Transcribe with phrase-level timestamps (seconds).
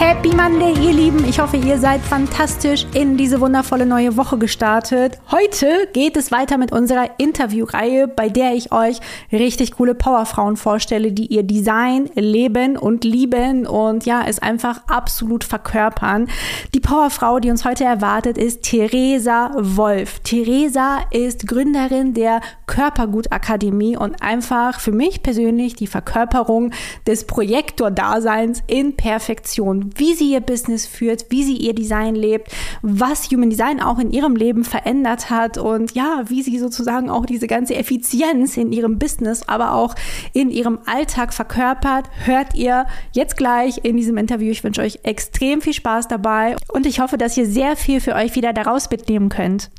[0.00, 1.24] Happy Monday, ihr Lieben.
[1.28, 5.18] Ich hoffe, ihr seid fantastisch in diese wundervolle neue Woche gestartet.
[5.32, 9.00] Heute geht es weiter mit unserer Interviewreihe, bei der ich euch
[9.32, 15.42] richtig coole Powerfrauen vorstelle, die ihr Design leben und lieben und ja, es einfach absolut
[15.42, 16.28] verkörpern.
[16.74, 20.20] Die Powerfrau, die uns heute erwartet, ist Theresa Wolf.
[20.20, 26.70] Theresa ist Gründerin der Körpergutakademie und einfach für mich persönlich die Verkörperung
[27.04, 32.50] des Projektor-Daseins in Perfektion wie sie ihr Business führt, wie sie ihr Design lebt,
[32.82, 37.26] was Human Design auch in ihrem Leben verändert hat und ja, wie sie sozusagen auch
[37.26, 39.94] diese ganze Effizienz in ihrem Business, aber auch
[40.32, 44.50] in ihrem Alltag verkörpert, hört ihr jetzt gleich in diesem Interview.
[44.50, 48.14] Ich wünsche euch extrem viel Spaß dabei und ich hoffe, dass ihr sehr viel für
[48.14, 49.70] euch wieder daraus mitnehmen könnt.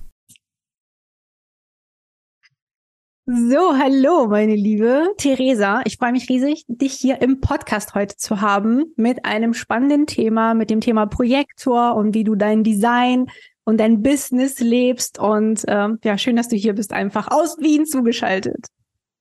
[3.31, 5.83] So, hallo, meine liebe Theresa.
[5.85, 10.55] Ich freue mich riesig, dich hier im Podcast heute zu haben mit einem spannenden Thema,
[10.55, 13.27] mit dem Thema Projektor und wie du dein Design
[13.65, 15.19] und dein Business lebst.
[15.19, 18.65] Und ähm, ja, schön, dass du hier bist, einfach aus Wien zugeschaltet.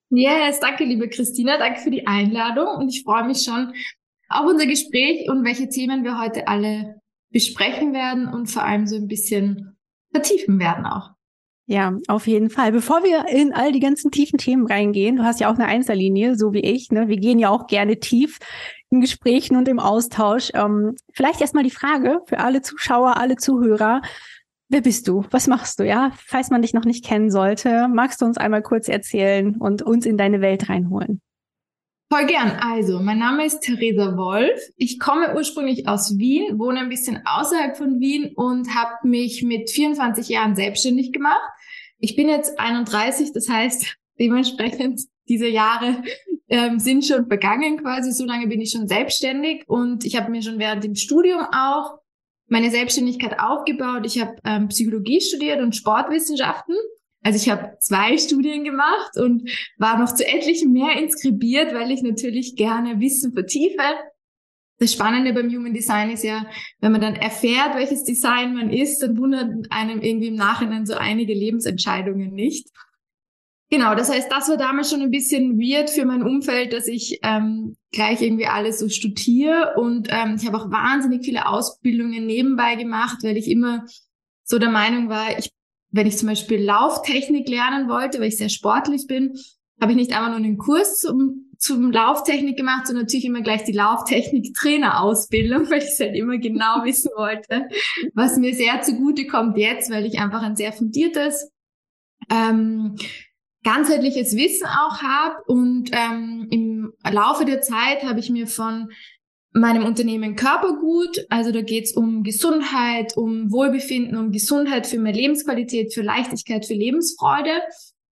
[0.08, 1.58] Yes, danke, liebe Christina.
[1.58, 2.78] Danke für die Einladung.
[2.78, 3.74] Und ich freue mich schon
[4.30, 6.98] auf unser Gespräch und welche Themen wir heute alle
[7.30, 9.76] besprechen werden und vor allem so ein bisschen
[10.14, 11.17] vertiefen werden auch.
[11.70, 12.72] Ja, auf jeden Fall.
[12.72, 16.34] Bevor wir in all die ganzen tiefen Themen reingehen, du hast ja auch eine Einzellinie,
[16.34, 16.90] so wie ich.
[16.90, 17.08] Ne?
[17.08, 18.38] Wir gehen ja auch gerne tief
[18.88, 20.50] in Gesprächen und im Austausch.
[20.54, 24.00] Ähm, vielleicht erstmal die Frage für alle Zuschauer, alle Zuhörer.
[24.70, 25.26] Wer bist du?
[25.30, 25.84] Was machst du?
[25.84, 29.82] Ja, falls man dich noch nicht kennen sollte, magst du uns einmal kurz erzählen und
[29.82, 31.20] uns in deine Welt reinholen?
[32.10, 32.52] Voll gern.
[32.62, 34.58] Also, mein Name ist Theresa Wolf.
[34.76, 39.68] Ich komme ursprünglich aus Wien, wohne ein bisschen außerhalb von Wien und habe mich mit
[39.68, 41.42] 24 Jahren selbstständig gemacht.
[41.98, 46.02] Ich bin jetzt 31, das heißt dementsprechend diese Jahre
[46.48, 48.12] ähm, sind schon vergangen quasi.
[48.12, 51.98] So lange bin ich schon selbstständig und ich habe mir schon während dem Studium auch
[52.46, 54.06] meine Selbstständigkeit aufgebaut.
[54.06, 56.74] Ich habe ähm, Psychologie studiert und Sportwissenschaften
[57.22, 62.02] also ich habe zwei Studien gemacht und war noch zu etlichen mehr inskribiert, weil ich
[62.02, 63.82] natürlich gerne Wissen vertiefe.
[64.78, 66.46] Das Spannende beim Human Design ist ja,
[66.80, 70.94] wenn man dann erfährt, welches Design man ist, dann wundert einem irgendwie im Nachhinein so
[70.94, 72.68] einige Lebensentscheidungen nicht.
[73.70, 77.18] Genau, das heißt, das war damals schon ein bisschen weird für mein Umfeld, dass ich
[77.22, 82.76] ähm, gleich irgendwie alles so studiere und ähm, ich habe auch wahnsinnig viele Ausbildungen nebenbei
[82.76, 83.84] gemacht, weil ich immer
[84.44, 85.50] so der Meinung war, ich
[85.90, 89.34] wenn ich zum Beispiel Lauftechnik lernen wollte, weil ich sehr sportlich bin,
[89.80, 93.64] habe ich nicht einfach nur einen Kurs zum, zum Lauftechnik gemacht, sondern natürlich immer gleich
[93.64, 97.68] die Lauftechnik-Trainer-Ausbildung, weil ich es halt immer genau wissen wollte,
[98.14, 101.50] was mir sehr zugute kommt jetzt, weil ich einfach ein sehr fundiertes,
[102.30, 102.96] ähm,
[103.64, 105.36] ganzheitliches Wissen auch habe.
[105.46, 108.90] Und ähm, im Laufe der Zeit habe ich mir von
[109.52, 111.26] meinem Unternehmen Körpergut.
[111.28, 116.74] Also da geht's um Gesundheit, um Wohlbefinden, um Gesundheit für mehr Lebensqualität, für Leichtigkeit, für
[116.74, 117.62] Lebensfreude.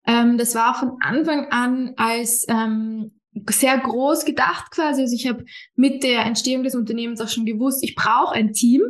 [0.06, 3.19] Ähm, das war von Anfang an als ähm,
[3.50, 5.01] sehr groß gedacht quasi.
[5.01, 5.45] Also ich habe
[5.75, 8.81] mit der Entstehung des Unternehmens auch schon gewusst, ich brauche ein Team.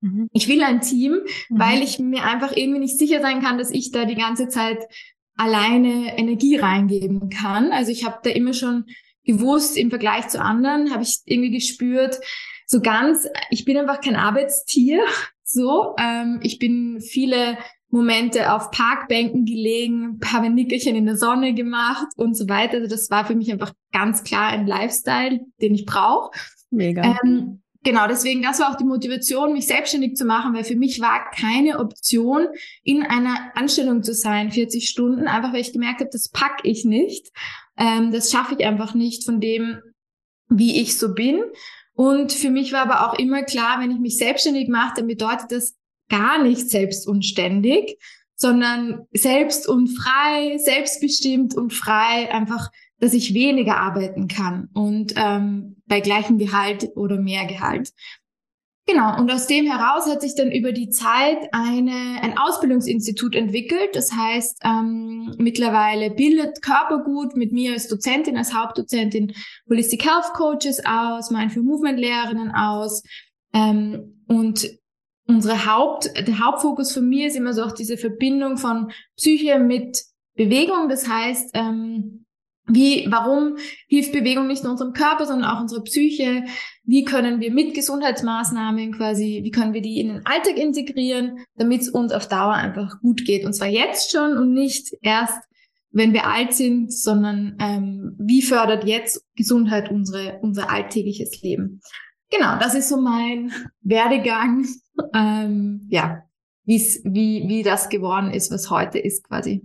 [0.00, 0.28] Mhm.
[0.32, 1.12] Ich will ein Team,
[1.48, 1.58] mhm.
[1.58, 4.78] weil ich mir einfach irgendwie nicht sicher sein kann, dass ich da die ganze Zeit
[5.36, 7.72] alleine Energie reingeben kann.
[7.72, 8.84] Also ich habe da immer schon
[9.24, 12.18] gewusst, im Vergleich zu anderen habe ich irgendwie gespürt,
[12.66, 15.04] so ganz, ich bin einfach kein Arbeitstier,
[15.44, 17.58] so, ähm, ich bin viele
[17.92, 22.78] Momente auf Parkbänken gelegen, habe ein Nickerchen in der Sonne gemacht und so weiter.
[22.78, 26.30] Also das war für mich einfach ganz klar ein Lifestyle, den ich brauche.
[26.70, 27.18] Mega.
[27.22, 31.02] Ähm, genau, deswegen, das war auch die Motivation, mich selbstständig zu machen, weil für mich
[31.02, 32.46] war keine Option,
[32.82, 36.86] in einer Anstellung zu sein, 40 Stunden, einfach weil ich gemerkt habe, das pack ich
[36.86, 37.28] nicht.
[37.76, 39.82] Ähm, das schaffe ich einfach nicht von dem,
[40.48, 41.42] wie ich so bin.
[41.92, 45.52] Und für mich war aber auch immer klar, wenn ich mich selbstständig mache, dann bedeutet
[45.52, 45.76] das
[46.12, 47.98] gar nicht selbst und ständig,
[48.36, 55.82] sondern selbst und frei, selbstbestimmt und frei, einfach, dass ich weniger arbeiten kann und ähm,
[55.86, 57.92] bei gleichem Gehalt oder mehr Gehalt.
[58.84, 63.90] Genau, und aus dem heraus hat sich dann über die Zeit eine, ein Ausbildungsinstitut entwickelt.
[63.94, 69.32] Das heißt, ähm, mittlerweile bildet Körpergut mit mir als Dozentin, als Hauptdozentin
[69.70, 73.04] Holistic Health Coaches aus, Mindful Movement Lehrerinnen aus.
[73.54, 74.68] Ähm, und
[75.26, 80.02] unsere Haupt, der Hauptfokus von mir ist immer so auch diese Verbindung von Psyche mit
[80.34, 80.88] Bewegung.
[80.88, 82.22] Das heißt, ähm,
[82.66, 83.56] wie, warum
[83.88, 86.44] hilft Bewegung nicht nur unserem Körper, sondern auch unserer Psyche?
[86.84, 91.82] Wie können wir mit Gesundheitsmaßnahmen quasi, wie können wir die in den Alltag integrieren, damit
[91.82, 93.44] es uns auf Dauer einfach gut geht?
[93.44, 95.42] Und zwar jetzt schon und nicht erst,
[95.90, 101.80] wenn wir alt sind, sondern ähm, wie fördert jetzt Gesundheit unsere, unser alltägliches Leben?
[102.30, 103.52] Genau, das ist so mein
[103.82, 104.64] Werdegang,
[105.14, 106.22] ähm, ja,
[106.64, 109.62] wie's, wie, wie das geworden ist, was heute ist quasi.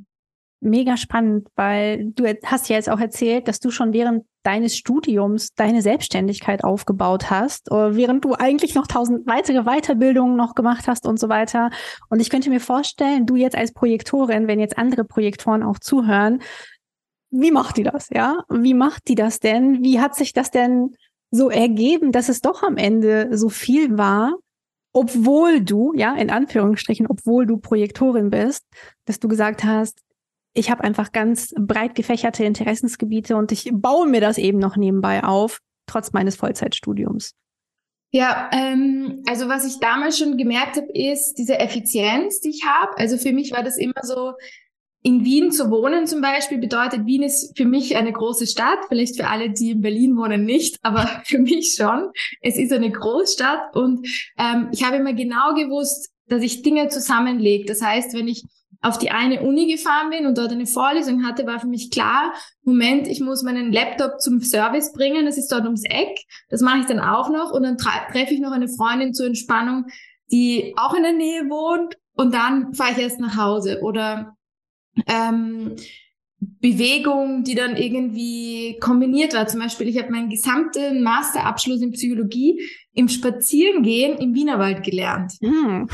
[0.60, 5.54] Mega spannend, weil du hast ja jetzt auch erzählt, dass du schon während deines Studiums
[5.54, 11.06] deine Selbstständigkeit aufgebaut hast, äh, während du eigentlich noch tausend weitere Weiterbildungen noch gemacht hast
[11.06, 11.70] und so weiter.
[12.10, 16.42] Und ich könnte mir vorstellen, du jetzt als Projektorin, wenn jetzt andere Projektoren auch zuhören,
[17.30, 18.44] wie macht die das, ja?
[18.50, 19.84] Wie macht die das denn?
[19.84, 20.96] Wie hat sich das denn
[21.30, 24.34] so ergeben, dass es doch am Ende so viel war,
[24.98, 28.66] obwohl du, ja, in Anführungsstrichen, obwohl du Projektorin bist,
[29.06, 30.00] dass du gesagt hast,
[30.56, 35.24] ich habe einfach ganz breit gefächerte Interessensgebiete und ich baue mir das eben noch nebenbei
[35.24, 37.36] auf, trotz meines Vollzeitstudiums.
[38.12, 42.98] Ja, ähm, also was ich damals schon gemerkt habe, ist diese Effizienz, die ich habe.
[42.98, 44.34] Also für mich war das immer so,
[45.04, 49.16] in Wien zu wohnen zum Beispiel bedeutet, Wien ist für mich eine große Stadt, vielleicht
[49.16, 52.10] für alle, die in Berlin wohnen nicht, aber für mich schon.
[52.42, 54.08] Es ist eine Großstadt und
[54.38, 57.66] ähm, ich habe immer genau gewusst, dass ich Dinge zusammenlege.
[57.66, 58.44] Das heißt, wenn ich
[58.82, 62.34] auf die eine Uni gefahren bin und dort eine Vorlesung hatte, war für mich klar,
[62.64, 66.20] Moment, ich muss meinen Laptop zum Service bringen, das ist dort ums Eck,
[66.50, 67.52] das mache ich dann auch noch.
[67.52, 69.86] Und dann treffe ich noch eine Freundin zur Entspannung,
[70.32, 71.98] die auch in der Nähe wohnt.
[72.14, 73.82] Und dann fahre ich erst nach Hause.
[73.82, 74.37] Oder
[75.08, 75.76] ähm,
[76.40, 79.48] Bewegung, die dann irgendwie kombiniert war.
[79.48, 82.62] Zum Beispiel, ich habe meinen gesamten Masterabschluss in Psychologie
[82.94, 85.34] im Spazierengehen im Wienerwald gelernt.
[85.42, 85.88] Mhm.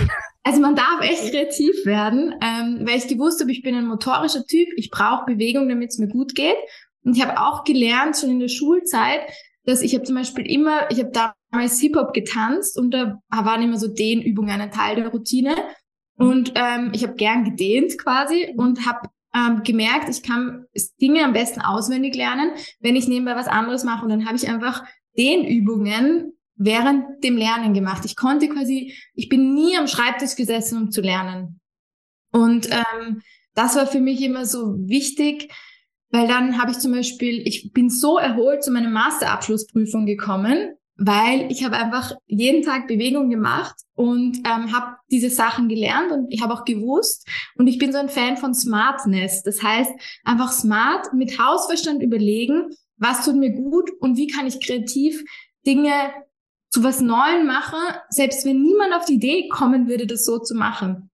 [0.43, 4.45] Also man darf echt kreativ werden, ähm, weil ich gewusst habe, ich bin ein motorischer
[4.45, 6.57] Typ, ich brauche Bewegung, damit es mir gut geht.
[7.05, 9.21] Und ich habe auch gelernt, schon in der Schulzeit,
[9.65, 11.11] dass ich habe zum Beispiel immer, ich habe
[11.51, 15.55] damals Hip-Hop getanzt und da waren immer so Dehnübungen ein Teil der Routine.
[16.17, 20.65] Und ähm, ich habe gern gedehnt quasi und habe ähm, gemerkt, ich kann
[21.01, 24.03] Dinge am besten auswendig lernen, wenn ich nebenbei was anderes mache.
[24.03, 24.83] Und dann habe ich einfach
[25.17, 28.05] Dehnübungen während dem Lernen gemacht.
[28.05, 31.59] Ich konnte quasi, ich bin nie am Schreibtisch gesessen, um zu lernen.
[32.31, 33.21] Und ähm,
[33.55, 35.51] das war für mich immer so wichtig,
[36.09, 41.51] weil dann habe ich zum Beispiel, ich bin so erholt zu meiner Masterabschlussprüfung gekommen, weil
[41.51, 46.41] ich habe einfach jeden Tag Bewegung gemacht und ähm, habe diese Sachen gelernt und ich
[46.41, 49.41] habe auch gewusst und ich bin so ein Fan von Smartness.
[49.43, 49.91] Das heißt,
[50.23, 55.23] einfach smart mit Hausverstand überlegen, was tut mir gut und wie kann ich kreativ
[55.65, 55.91] Dinge
[56.69, 57.77] zu was Neuem mache,
[58.09, 61.09] selbst wenn niemand auf die Idee kommen würde, das so zu machen.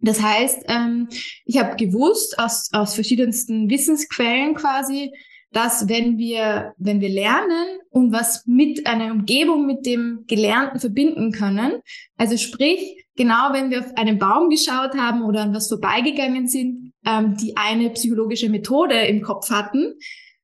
[0.00, 1.08] Das heißt, ähm,
[1.44, 5.12] ich habe gewusst aus, aus verschiedensten Wissensquellen quasi,
[5.52, 11.32] dass wenn wir, wenn wir lernen und was mit einer Umgebung mit dem Gelernten verbinden
[11.32, 11.74] können,
[12.16, 16.92] also sprich, genau wenn wir auf einen Baum geschaut haben oder an was vorbeigegangen sind,
[17.06, 19.94] ähm, die eine psychologische Methode im Kopf hatten,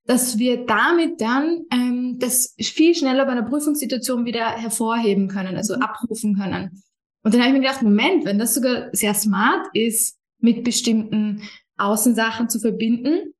[0.05, 5.77] dass wir damit dann ähm, das viel schneller bei einer Prüfungssituation wieder hervorheben können, also
[5.77, 5.83] mhm.
[5.83, 6.83] abrufen können.
[7.23, 11.43] Und dann habe ich mir gedacht, Moment, wenn das sogar sehr smart ist, mit bestimmten
[11.77, 13.35] Außensachen zu verbinden,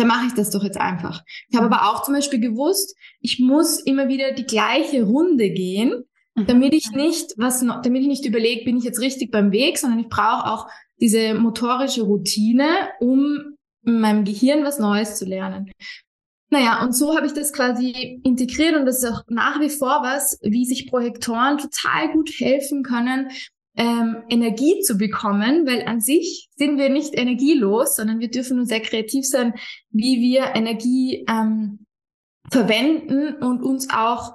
[0.00, 1.22] dann mache ich das doch jetzt einfach.
[1.50, 6.04] Ich habe aber auch zum Beispiel gewusst, ich muss immer wieder die gleiche Runde gehen,
[6.34, 6.46] mhm.
[6.46, 10.00] damit ich nicht was, damit ich nicht überlege, bin ich jetzt richtig beim Weg, sondern
[10.00, 10.68] ich brauche auch
[11.00, 12.66] diese motorische Routine,
[13.00, 15.70] um in meinem Gehirn was Neues zu lernen.
[16.48, 20.00] Naja, und so habe ich das quasi integriert und das ist auch nach wie vor
[20.02, 23.30] was, wie sich Projektoren total gut helfen können,
[23.76, 28.66] ähm, Energie zu bekommen, weil an sich sind wir nicht energielos, sondern wir dürfen nur
[28.66, 29.54] sehr kreativ sein,
[29.90, 31.86] wie wir Energie ähm,
[32.50, 34.34] verwenden und uns auch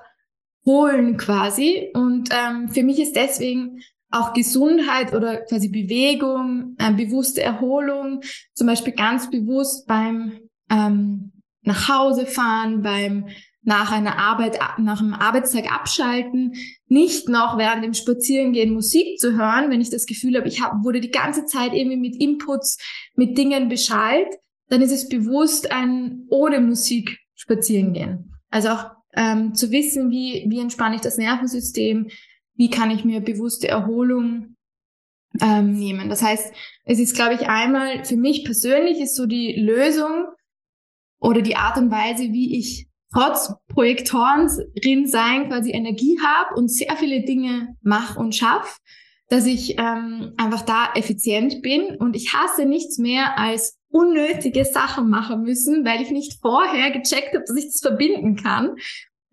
[0.66, 1.92] holen quasi.
[1.94, 8.22] Und ähm, für mich ist deswegen auch Gesundheit oder quasi Bewegung, äh, bewusste Erholung,
[8.54, 10.40] zum Beispiel ganz bewusst beim
[10.70, 11.32] ähm,
[11.64, 13.28] nach Hause fahren, beim
[13.66, 16.54] nach einer Arbeit, nach einem Arbeitstag abschalten,
[16.88, 20.84] nicht noch während dem Spazierengehen Musik zu hören, wenn ich das Gefühl habe, ich hab,
[20.84, 22.78] wurde die ganze Zeit irgendwie mit Inputs,
[23.16, 24.30] mit Dingen beschallt,
[24.70, 28.36] dann ist es bewusst ein ohne Musik spazieren gehen.
[28.50, 32.08] Also auch ähm, zu wissen, wie, wie entspanne ich das Nervensystem,
[32.54, 34.56] wie kann ich mir bewusste Erholung
[35.42, 36.10] ähm, nehmen.
[36.10, 36.54] Das heißt,
[36.86, 40.28] es ist, glaube ich, einmal für mich persönlich ist so die Lösung
[41.20, 46.96] oder die Art und Weise, wie ich trotz Projektorenrin sein quasi Energie habe und sehr
[46.98, 48.78] viele Dinge mache und schaffe,
[49.30, 55.10] dass ich ähm, einfach da effizient bin und ich hasse nichts mehr als unnötige Sachen
[55.10, 58.76] machen müssen, weil ich nicht vorher gecheckt habe, dass ich das verbinden kann.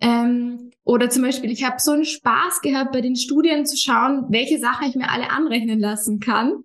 [0.00, 4.26] Ähm, oder zum Beispiel, ich habe so einen Spaß gehabt, bei den Studien zu schauen,
[4.30, 6.62] welche Sachen ich mir alle anrechnen lassen kann,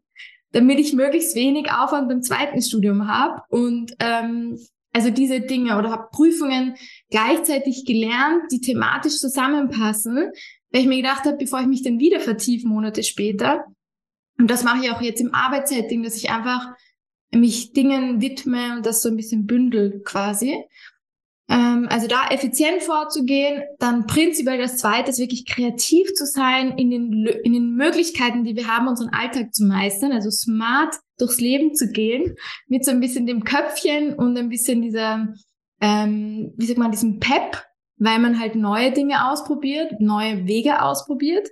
[0.52, 3.42] damit ich möglichst wenig Aufwand beim zweiten Studium habe.
[3.50, 4.58] Und ähm,
[4.98, 6.76] also diese Dinge oder habe Prüfungen
[7.10, 10.32] gleichzeitig gelernt, die thematisch zusammenpassen,
[10.72, 13.66] weil ich mir gedacht habe, bevor ich mich dann wieder vertiefe, Monate später.
[14.38, 16.68] Und das mache ich auch jetzt im Arbeitssetting, dass ich einfach
[17.32, 20.64] mich Dingen widme und das so ein bisschen bündel quasi.
[21.50, 26.90] Ähm, also da effizient vorzugehen, dann prinzipiell das zweite ist wirklich kreativ zu sein, in
[26.90, 31.74] den, in den Möglichkeiten, die wir haben, unseren Alltag zu meistern, also smart durchs Leben
[31.74, 32.36] zu gehen,
[32.68, 35.34] mit so ein bisschen dem Köpfchen und ein bisschen dieser,
[35.82, 37.66] ähm, wie sagt man, diesem Pep,
[37.98, 41.48] weil man halt neue Dinge ausprobiert, neue Wege ausprobiert.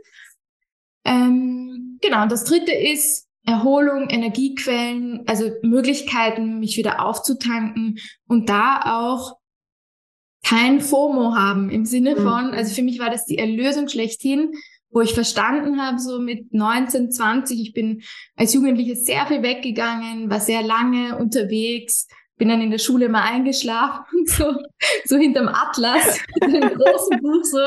[1.03, 8.81] Ähm, genau, und das dritte ist Erholung, Energiequellen, also Möglichkeiten, mich wieder aufzutanken und da
[8.85, 9.37] auch
[10.43, 12.23] kein FOMO haben im Sinne mhm.
[12.23, 14.51] von, also für mich war das die Erlösung schlechthin,
[14.89, 18.01] wo ich verstanden habe, so mit 19, 20, ich bin
[18.35, 23.23] als Jugendliche sehr viel weggegangen, war sehr lange unterwegs, bin dann in der Schule mal
[23.23, 24.55] eingeschlafen und so,
[25.05, 27.59] so hinterm Atlas, einem großen Buch so.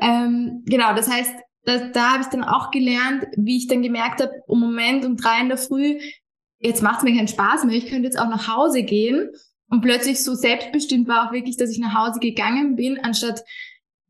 [0.00, 4.22] Ähm, genau, das heißt, da, da habe ich dann auch gelernt, wie ich dann gemerkt
[4.22, 5.98] habe, um Moment um drei in der Früh,
[6.58, 9.30] jetzt macht es mir keinen Spaß mehr, ich könnte jetzt auch nach Hause gehen
[9.68, 13.44] und plötzlich so selbstbestimmt war auch wirklich, dass ich nach Hause gegangen bin, anstatt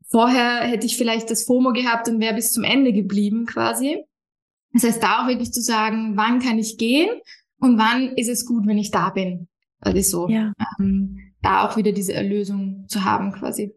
[0.09, 4.03] vorher hätte ich vielleicht das FOMO gehabt und wäre bis zum Ende geblieben quasi.
[4.73, 7.09] Das heißt, da auch wirklich zu sagen, wann kann ich gehen
[7.59, 9.48] und wann ist es gut, wenn ich da bin.
[9.79, 10.53] Also so, ja.
[10.79, 13.73] ähm, da auch wieder diese Erlösung zu haben quasi.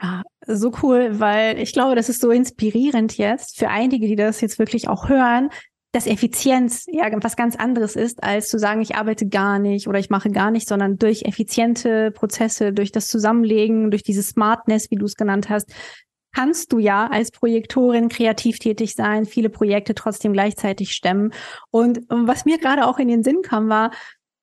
[0.00, 4.40] Ja, so cool, weil ich glaube, das ist so inspirierend jetzt für einige, die das
[4.40, 5.50] jetzt wirklich auch hören,
[5.92, 9.98] dass Effizienz ja was ganz anderes ist, als zu sagen, ich arbeite gar nicht oder
[9.98, 14.96] ich mache gar nicht, sondern durch effiziente Prozesse, durch das Zusammenlegen, durch diese Smartness, wie
[14.96, 15.72] du es genannt hast,
[16.34, 21.32] kannst du ja als Projektorin kreativ tätig sein, viele Projekte trotzdem gleichzeitig stemmen.
[21.70, 23.90] Und was mir gerade auch in den Sinn kam, war,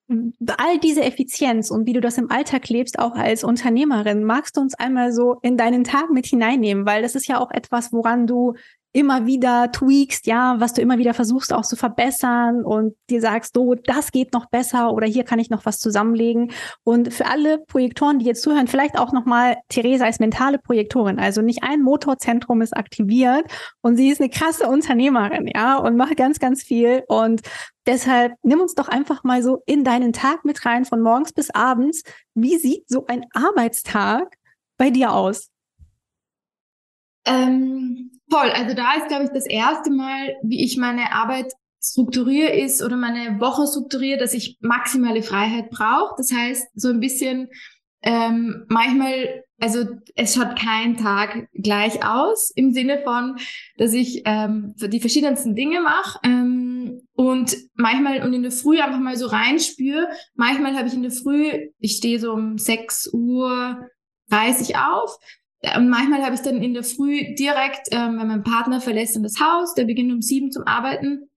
[0.08, 4.60] all diese Effizienz und wie du das im Alltag lebst, auch als Unternehmerin, magst du
[4.60, 8.26] uns einmal so in deinen Tag mit hineinnehmen, weil das ist ja auch etwas, woran
[8.26, 8.54] du
[8.96, 13.54] immer wieder tweakst, ja, was du immer wieder versuchst auch zu verbessern und dir sagst,
[13.54, 16.50] so, das geht noch besser oder hier kann ich noch was zusammenlegen.
[16.82, 21.18] Und für alle Projektoren, die jetzt zuhören, vielleicht auch nochmal Theresa als mentale Projektorin.
[21.18, 23.44] Also nicht ein Motorzentrum ist aktiviert
[23.82, 27.02] und sie ist eine krasse Unternehmerin, ja, und macht ganz, ganz viel.
[27.06, 27.42] Und
[27.86, 31.50] deshalb nimm uns doch einfach mal so in deinen Tag mit rein, von morgens bis
[31.50, 32.02] abends.
[32.32, 34.36] Wie sieht so ein Arbeitstag
[34.78, 35.50] bei dir aus?
[37.26, 38.50] Ähm, voll.
[38.50, 41.52] Also da ist, glaube ich, das erste Mal, wie ich meine Arbeit
[41.82, 46.14] strukturiere ist oder meine Woche strukturiere, dass ich maximale Freiheit brauche.
[46.16, 47.48] Das heißt, so ein bisschen
[48.02, 53.36] ähm, manchmal, also es schaut kein Tag gleich aus im Sinne von,
[53.78, 59.00] dass ich ähm, die verschiedensten Dinge mache ähm, und manchmal und in der Früh einfach
[59.00, 60.08] mal so reinspüre.
[60.34, 63.88] Manchmal habe ich in der Früh, ich stehe so um 6 Uhr
[64.30, 65.18] 30 auf
[65.76, 69.22] und manchmal habe ich dann in der Früh direkt, ähm, wenn mein Partner verlässt dann
[69.22, 71.28] das Haus, der beginnt um sieben zum Arbeiten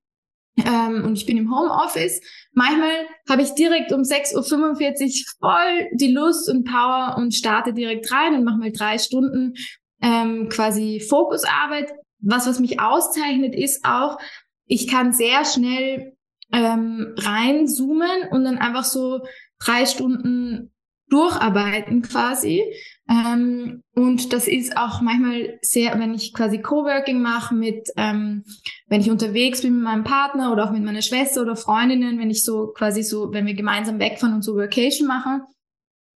[0.66, 2.22] ähm, und ich bin im Homeoffice.
[2.54, 8.12] Manchmal habe ich direkt um 6.45 Uhr voll die Lust und Power und starte direkt
[8.12, 9.54] rein und mache mal drei Stunden
[10.02, 11.92] ähm, quasi Fokusarbeit.
[12.22, 14.18] Was, was mich auszeichnet, ist auch,
[14.66, 16.14] ich kann sehr schnell
[16.52, 19.22] ähm, reinzoomen und dann einfach so
[19.60, 20.74] drei Stunden
[21.10, 22.64] durcharbeiten quasi.
[23.10, 28.44] Ähm, und das ist auch manchmal sehr, wenn ich quasi Coworking mache mit, ähm,
[28.88, 32.30] wenn ich unterwegs bin mit meinem Partner oder auch mit meiner Schwester oder Freundinnen, wenn
[32.30, 35.42] ich so quasi so, wenn wir gemeinsam wegfahren und so Vacation machen,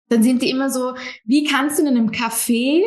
[0.09, 0.95] dann sind die immer so,
[1.25, 2.83] wie kannst du in einem Café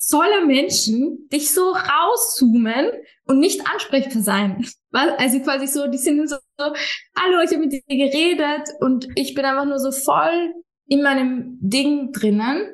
[0.00, 2.90] voller Menschen dich so rauszoomen
[3.26, 4.64] und nicht ansprechbar sein.
[4.92, 9.44] Also quasi so, die sind so, hallo, ich habe mit dir geredet und ich bin
[9.44, 10.54] einfach nur so voll
[10.88, 12.72] in meinem Ding drinnen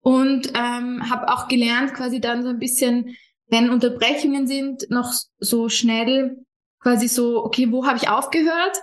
[0.00, 3.16] und ähm, habe auch gelernt, quasi dann so ein bisschen,
[3.48, 6.44] wenn Unterbrechungen sind, noch so schnell
[6.80, 8.82] quasi so, okay, wo habe ich aufgehört?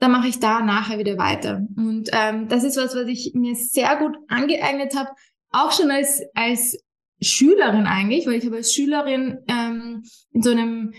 [0.00, 1.66] Dann mache ich da nachher wieder weiter.
[1.76, 5.10] Und ähm, das ist was, was ich mir sehr gut angeeignet habe,
[5.50, 6.78] auch schon als als
[7.20, 10.94] Schülerin eigentlich, weil ich habe als Schülerin ähm, in so einem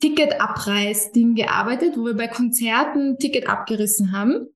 [0.00, 4.48] Ticket-Abreiß-Ding gearbeitet, wo wir bei Konzerten Ticket abgerissen haben.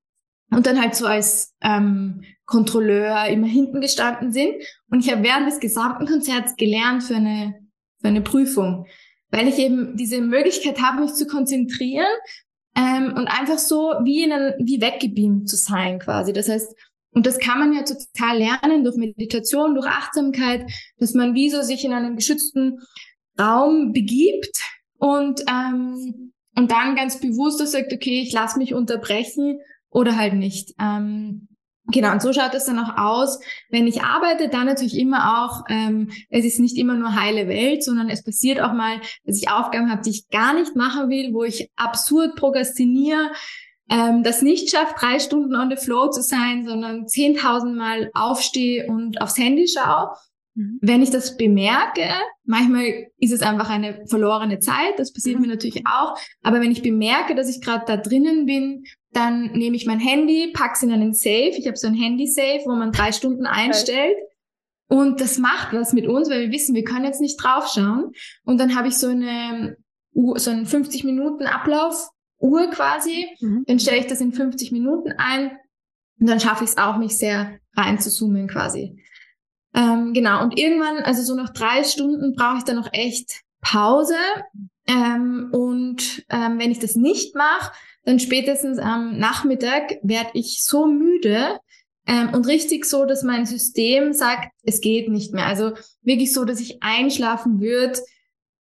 [0.55, 4.55] Und dann halt so als ähm, Kontrolleur immer hinten gestanden sind.
[4.91, 7.55] Und ich habe während des gesamten Konzerts gelernt für eine,
[8.01, 8.87] für eine Prüfung,
[9.31, 12.07] weil ich eben diese Möglichkeit habe, mich zu konzentrieren
[12.77, 16.33] ähm, und einfach so wie, in ein, wie weggebeamt zu sein quasi.
[16.33, 16.75] Das heißt,
[17.13, 20.69] und das kann man ja total lernen durch Meditation, durch Achtsamkeit,
[20.99, 22.81] dass man wie so sich in einen geschützten
[23.41, 24.59] Raum begibt
[24.99, 29.61] und, ähm, und dann ganz bewusst sagt, okay, ich lasse mich unterbrechen
[29.95, 30.75] oder halt nicht.
[30.79, 31.49] Ähm,
[31.89, 33.39] Genau, und so schaut es dann auch aus.
[33.69, 37.85] Wenn ich arbeite, dann natürlich immer auch, ähm, es ist nicht immer nur heile Welt,
[37.85, 41.35] sondern es passiert auch mal, dass ich Aufgaben habe, die ich gar nicht machen will,
[41.35, 43.31] wo ich absurd prokrastiniere,
[43.91, 48.87] ähm, das nicht schafft, drei Stunden on the flow zu sein, sondern zehntausend Mal aufstehe
[48.87, 50.09] und aufs Handy schaue.
[50.55, 50.79] Mhm.
[50.81, 52.09] Wenn ich das bemerke,
[52.45, 55.43] manchmal ist es einfach eine verlorene Zeit, das passiert mhm.
[55.43, 58.85] mir natürlich auch, aber wenn ich bemerke, dass ich gerade da drinnen bin,
[59.15, 62.75] dann nehme ich mein Handy, pack's in einen Safe, ich habe so ein Handy-Safe, wo
[62.75, 64.17] man drei Stunden einstellt.
[64.89, 68.13] Und das macht was mit uns, weil wir wissen, wir können jetzt nicht draufschauen.
[68.45, 69.77] Und dann habe ich so eine
[70.37, 73.65] so einen 50 Minuten Ablauf Uhr quasi, mhm.
[73.67, 75.53] dann stelle ich das in 50 Minuten ein.
[76.21, 79.03] Und dann schaffe ich es auch, mich sehr rein zu zoomen quasi.
[79.75, 84.17] Ähm, genau, und irgendwann, also so nach drei Stunden brauche ich dann noch echt Pause.
[84.87, 87.73] Ähm, und ähm, wenn ich das nicht mache,
[88.05, 91.59] dann spätestens am Nachmittag werde ich so müde
[92.07, 95.47] ähm, und richtig so, dass mein System sagt, es geht nicht mehr.
[95.47, 97.99] Also wirklich so, dass ich einschlafen würde.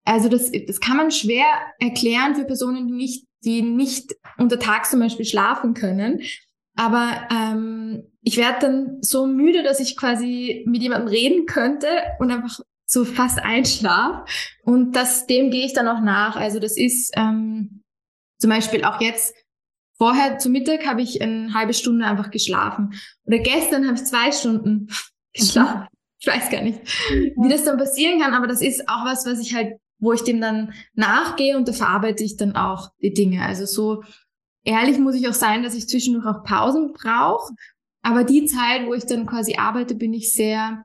[0.06, 1.46] Also das, das kann man schwer
[1.80, 6.22] erklären für Personen, die nicht, die nicht unter Tag zum Beispiel schlafen können.
[6.76, 11.88] Aber ähm, ich werde dann so müde, dass ich quasi mit jemandem reden könnte
[12.20, 14.30] und einfach so fast einschlaf.
[14.64, 16.36] Und das, dem gehe ich dann auch nach.
[16.38, 17.84] Also das ist ähm,
[18.38, 19.34] zum Beispiel auch jetzt,
[19.98, 22.94] vorher zu Mittag habe ich eine halbe Stunde einfach geschlafen.
[23.26, 24.88] Oder gestern habe ich zwei Stunden
[25.34, 25.88] geschlafen.
[26.20, 26.80] Ich weiß gar nicht,
[27.10, 30.22] wie das dann passieren kann, aber das ist auch was, was ich halt, wo ich
[30.24, 33.44] dem dann nachgehe und da verarbeite ich dann auch die Dinge.
[33.44, 34.04] Also so
[34.64, 37.54] ehrlich muss ich auch sein, dass ich zwischendurch auch Pausen brauche.
[38.02, 40.84] Aber die Zeit, wo ich dann quasi arbeite, bin ich sehr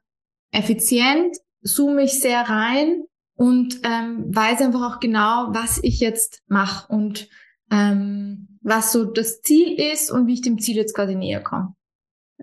[0.50, 6.92] effizient, zoome ich sehr rein und ähm, weiß einfach auch genau, was ich jetzt mache
[6.92, 7.28] und
[7.72, 11.74] ähm, was so das Ziel ist und wie ich dem Ziel jetzt quasi näher komme.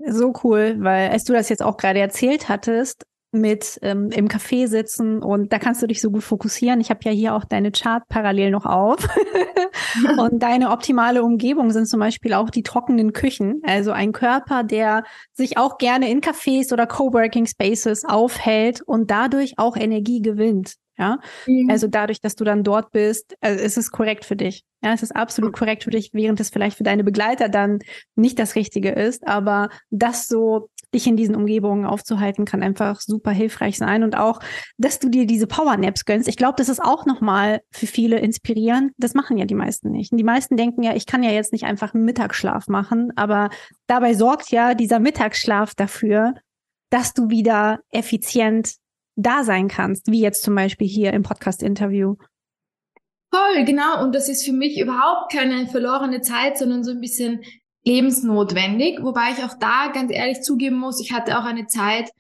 [0.07, 4.67] So cool, weil als du das jetzt auch gerade erzählt hattest, mit ähm, im Café
[4.67, 6.81] sitzen und da kannst du dich so gut fokussieren.
[6.81, 9.07] Ich habe ja hier auch deine Chart parallel noch auf.
[10.17, 13.61] und deine optimale Umgebung sind zum Beispiel auch die trockenen Küchen.
[13.63, 19.59] Also ein Körper, der sich auch gerne in Cafés oder Coworking Spaces aufhält und dadurch
[19.59, 20.75] auch Energie gewinnt.
[20.99, 21.69] Ja, mhm.
[21.69, 24.65] also dadurch, dass du dann dort bist, also ist es korrekt für dich.
[24.81, 27.79] Ja, es ist absolut korrekt für dich, während es vielleicht für deine Begleiter dann
[28.15, 29.25] nicht das Richtige ist.
[29.27, 34.03] Aber das so dich in diesen Umgebungen aufzuhalten, kann einfach super hilfreich sein.
[34.03, 34.39] Und auch,
[34.77, 36.27] dass du dir diese Power-Naps gönnst.
[36.27, 38.91] Ich glaube, das ist auch nochmal für viele inspirierend.
[38.97, 40.12] Das machen ja die meisten nicht.
[40.12, 43.12] Und die meisten denken ja, ich kann ja jetzt nicht einfach einen Mittagsschlaf machen.
[43.15, 43.49] Aber
[43.88, 46.33] dabei sorgt ja dieser Mittagsschlaf dafür,
[46.89, 48.75] dass du wieder effizient
[49.21, 52.15] da sein kannst, wie jetzt zum Beispiel hier im Podcast-Interview.
[53.32, 54.03] Voll, genau.
[54.03, 57.41] Und das ist für mich überhaupt keine verlorene Zeit, sondern so ein bisschen
[57.84, 62.12] lebensnotwendig, wobei ich auch da ganz ehrlich zugeben muss, ich hatte auch eine Zeit,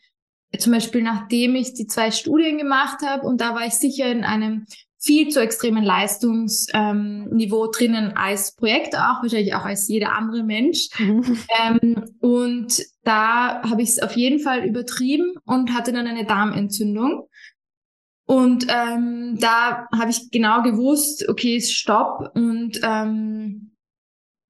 [0.57, 4.23] zum Beispiel nachdem ich die zwei Studien gemacht habe und da war ich sicher in
[4.23, 4.65] einem
[5.01, 10.89] viel zu extremen Leistungsniveau ähm, drinnen als Projekt auch, wahrscheinlich auch als jeder andere Mensch.
[10.99, 11.37] Mhm.
[11.63, 17.27] Ähm, und da habe ich es auf jeden Fall übertrieben und hatte dann eine Darmentzündung.
[18.25, 23.71] Und ähm, da habe ich genau gewusst, okay, stopp und ähm,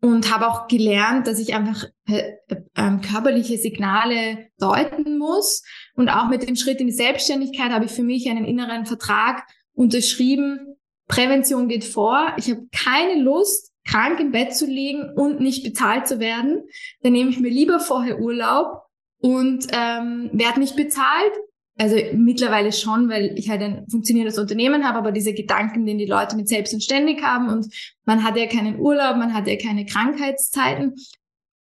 [0.02, 5.64] und habe auch gelernt, dass ich einfach äh, äh, körperliche Signale deuten muss.
[5.94, 9.44] Und auch mit dem Schritt in die Selbstständigkeit habe ich für mich einen inneren Vertrag
[9.80, 10.76] unterschrieben.
[11.08, 12.34] Prävention geht vor.
[12.38, 16.64] Ich habe keine Lust, krank im Bett zu liegen und nicht bezahlt zu werden.
[17.02, 18.84] Dann nehme ich mir lieber vorher Urlaub
[19.22, 21.34] und ähm, werde nicht bezahlt,
[21.78, 26.06] also mittlerweile schon, weil ich halt ein funktionierendes Unternehmen habe, aber diese Gedanken, den die
[26.06, 27.74] Leute mit selbst und ständig haben und
[28.06, 30.96] man hat ja keinen Urlaub, man hat ja keine Krankheitszeiten,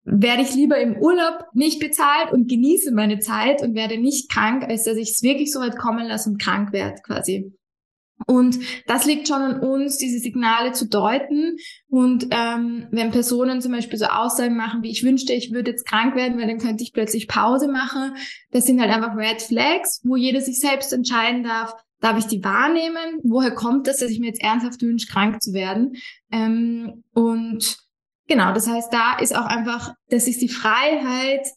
[0.04, 4.64] werde ich lieber im Urlaub nicht bezahlt und genieße meine Zeit und werde nicht krank,
[4.64, 7.54] als dass ich es wirklich so weit kommen lasse und krank werde quasi.
[8.26, 11.58] Und das liegt schon an uns, diese Signale zu deuten.
[11.88, 15.86] Und ähm, wenn Personen zum Beispiel so Aussagen machen, wie ich wünschte, ich würde jetzt
[15.86, 18.16] krank werden, weil dann könnte ich plötzlich Pause machen,
[18.52, 22.44] das sind halt einfach Red Flags, wo jeder sich selbst entscheiden darf, darf ich die
[22.44, 23.20] wahrnehmen?
[23.24, 25.96] Woher kommt das, dass ich mir jetzt ernsthaft wünsche, krank zu werden?
[26.32, 27.78] Ähm, und
[28.28, 31.48] genau, das heißt, da ist auch einfach, das ist die Freiheit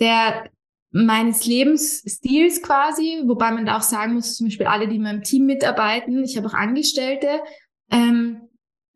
[0.00, 0.50] der
[0.92, 5.22] meines Lebensstils quasi, wobei man da auch sagen muss, zum Beispiel alle, die in meinem
[5.22, 7.40] Team mitarbeiten, ich habe auch Angestellte,
[7.90, 8.42] ähm,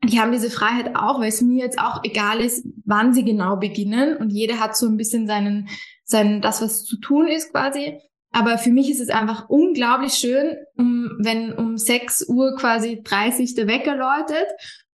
[0.02, 3.56] die haben diese Freiheit auch, weil es mir jetzt auch egal ist, wann sie genau
[3.56, 5.68] beginnen und jeder hat so ein bisschen seinen,
[6.04, 7.98] seinen, das, was zu tun ist quasi.
[8.30, 13.54] Aber für mich ist es einfach unglaublich schön, um, wenn um 6 Uhr quasi 30
[13.54, 14.48] der Wecker läutet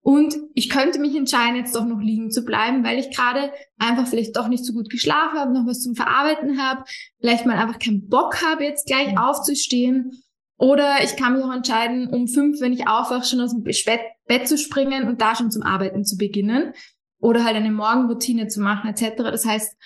[0.08, 4.06] und ich könnte mich entscheiden, jetzt doch noch liegen zu bleiben, weil ich gerade einfach
[4.06, 6.82] vielleicht doch nicht so gut geschlafen habe, noch was zum Verarbeiten habe,
[7.20, 10.12] vielleicht mal einfach keinen Bock habe, jetzt gleich aufzustehen.
[10.56, 14.00] Oder ich kann mich auch entscheiden, um fünf, wenn ich aufwache, schon aus dem Bett,
[14.26, 16.72] Bett zu springen und da schon zum Arbeiten zu beginnen.
[17.20, 19.14] Oder halt eine Morgenroutine zu machen, etc.
[19.18, 19.76] Das heißt,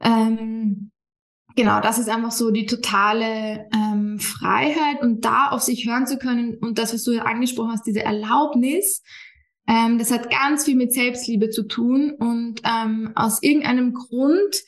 [0.00, 0.90] ähm,
[1.54, 6.18] genau, das ist einfach so die totale ähm, Freiheit und da auf sich hören zu
[6.18, 9.00] können und das, was du ja angesprochen hast, diese Erlaubnis,
[9.66, 14.62] ähm, das hat ganz viel mit Selbstliebe zu tun und ähm, aus irgendeinem Grund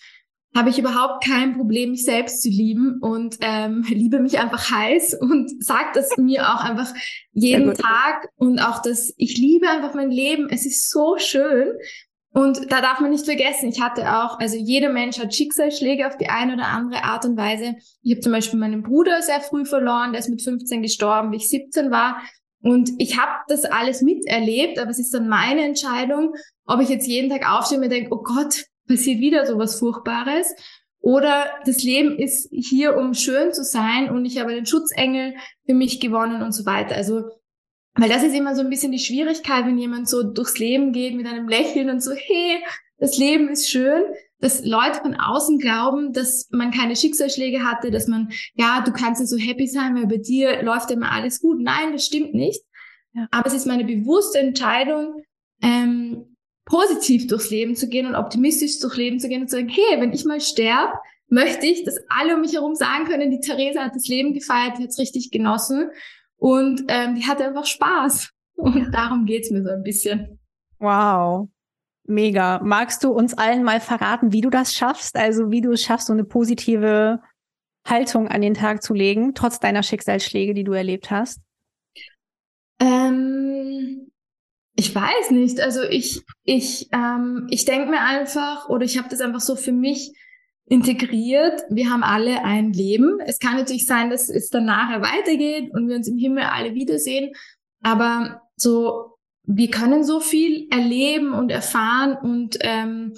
[0.56, 5.14] habe ich überhaupt kein Problem, mich selbst zu lieben und ähm, liebe mich einfach heiß
[5.14, 6.92] und sage das mir auch einfach
[7.32, 10.48] jeden Tag und auch das, ich liebe einfach mein Leben.
[10.50, 11.68] Es ist so schön.
[12.30, 16.18] Und da darf man nicht vergessen, ich hatte auch, also jeder Mensch hat Schicksalsschläge auf
[16.18, 17.76] die eine oder andere Art und Weise.
[18.02, 21.36] Ich habe zum Beispiel meinen Bruder sehr früh verloren, der ist mit 15 gestorben, wie
[21.36, 22.20] ich 17 war.
[22.66, 27.06] Und ich habe das alles miterlebt, aber es ist dann meine Entscheidung, ob ich jetzt
[27.06, 30.52] jeden Tag aufstehe und mir denke, oh Gott, passiert wieder so was Furchtbares.
[30.98, 35.74] Oder das Leben ist hier, um schön zu sein und ich habe den Schutzengel für
[35.74, 36.96] mich gewonnen und so weiter.
[36.96, 37.30] Also,
[37.94, 41.14] weil das ist immer so ein bisschen die Schwierigkeit, wenn jemand so durchs Leben geht
[41.14, 42.64] mit einem Lächeln und so, hey,
[42.98, 44.02] das Leben ist schön,
[44.38, 49.20] dass Leute von außen glauben, dass man keine Schicksalsschläge hatte, dass man, ja, du kannst
[49.20, 51.60] ja so happy sein, weil bei dir läuft immer alles gut.
[51.60, 52.62] Nein, das stimmt nicht.
[53.14, 53.26] Ja.
[53.30, 55.22] Aber es ist meine bewusste Entscheidung,
[55.62, 59.68] ähm, positiv durchs Leben zu gehen und optimistisch durchs Leben zu gehen und zu sagen,
[59.68, 60.92] hey, wenn ich mal sterbe,
[61.28, 64.78] möchte ich, dass alle um mich herum sagen können, die Theresa hat das Leben gefeiert,
[64.78, 65.90] die hat es richtig genossen
[66.36, 68.30] und ähm, die hatte einfach Spaß.
[68.56, 70.38] Und darum geht's mir so ein bisschen.
[70.78, 71.48] Wow.
[72.06, 72.60] Mega.
[72.62, 75.16] Magst du uns allen mal verraten, wie du das schaffst?
[75.16, 77.20] Also wie du es schaffst, so eine positive
[77.86, 81.40] Haltung an den Tag zu legen, trotz deiner Schicksalsschläge, die du erlebt hast?
[82.80, 84.10] Ähm,
[84.74, 85.60] ich weiß nicht.
[85.60, 89.72] Also ich, ich, ähm, ich denke mir einfach, oder ich habe das einfach so für
[89.72, 90.12] mich
[90.66, 91.62] integriert.
[91.70, 93.20] Wir haben alle ein Leben.
[93.24, 96.74] Es kann natürlich sein, dass es dann nachher weitergeht und wir uns im Himmel alle
[96.74, 97.34] wiedersehen.
[97.82, 99.15] Aber so
[99.46, 103.14] wir können so viel erleben und erfahren und ähm,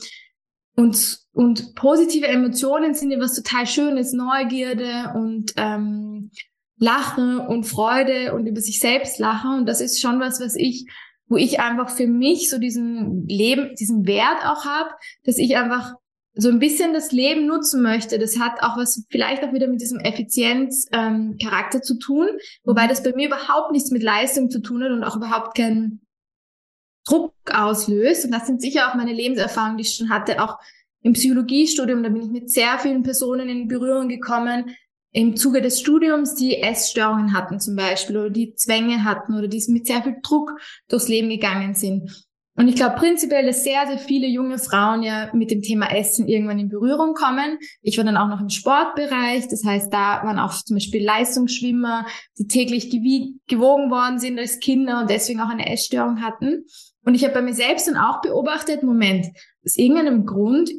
[0.77, 6.31] und und positive Emotionen sind ja was total Schönes, Neugierde und ähm,
[6.79, 10.87] Lachen und Freude und über sich selbst lachen und das ist schon was, was ich,
[11.27, 14.91] wo ich einfach für mich so diesen Leben, diesen Wert auch habe,
[15.25, 15.95] dass ich einfach
[16.35, 18.17] so ein bisschen das Leben nutzen möchte.
[18.21, 22.29] Das hat auch was vielleicht auch wieder mit diesem Effizienz-Charakter ähm, zu tun,
[22.63, 26.01] wobei das bei mir überhaupt nichts mit Leistung zu tun hat und auch überhaupt kein
[27.09, 28.25] Druck auslöst.
[28.25, 30.59] Und das sind sicher auch meine Lebenserfahrungen, die ich schon hatte, auch
[31.03, 32.03] im Psychologiestudium.
[32.03, 34.75] Da bin ich mit sehr vielen Personen in Berührung gekommen,
[35.13, 39.65] im Zuge des Studiums, die Essstörungen hatten zum Beispiel oder die Zwänge hatten oder die
[39.69, 40.53] mit sehr viel Druck
[40.89, 42.27] durchs Leben gegangen sind.
[42.59, 46.27] Und ich glaube prinzipiell, dass sehr, sehr viele junge Frauen ja mit dem Thema Essen
[46.27, 47.57] irgendwann in Berührung kommen.
[47.83, 49.47] Ich war dann auch noch im Sportbereich.
[49.47, 52.05] Das heißt, da waren auch zum Beispiel Leistungsschwimmer,
[52.37, 56.65] die täglich gewogen worden sind als Kinder und deswegen auch eine Essstörung hatten.
[57.05, 59.27] Und ich habe bei mir selbst dann auch beobachtet, Moment,
[59.65, 60.71] aus irgendeinem Grund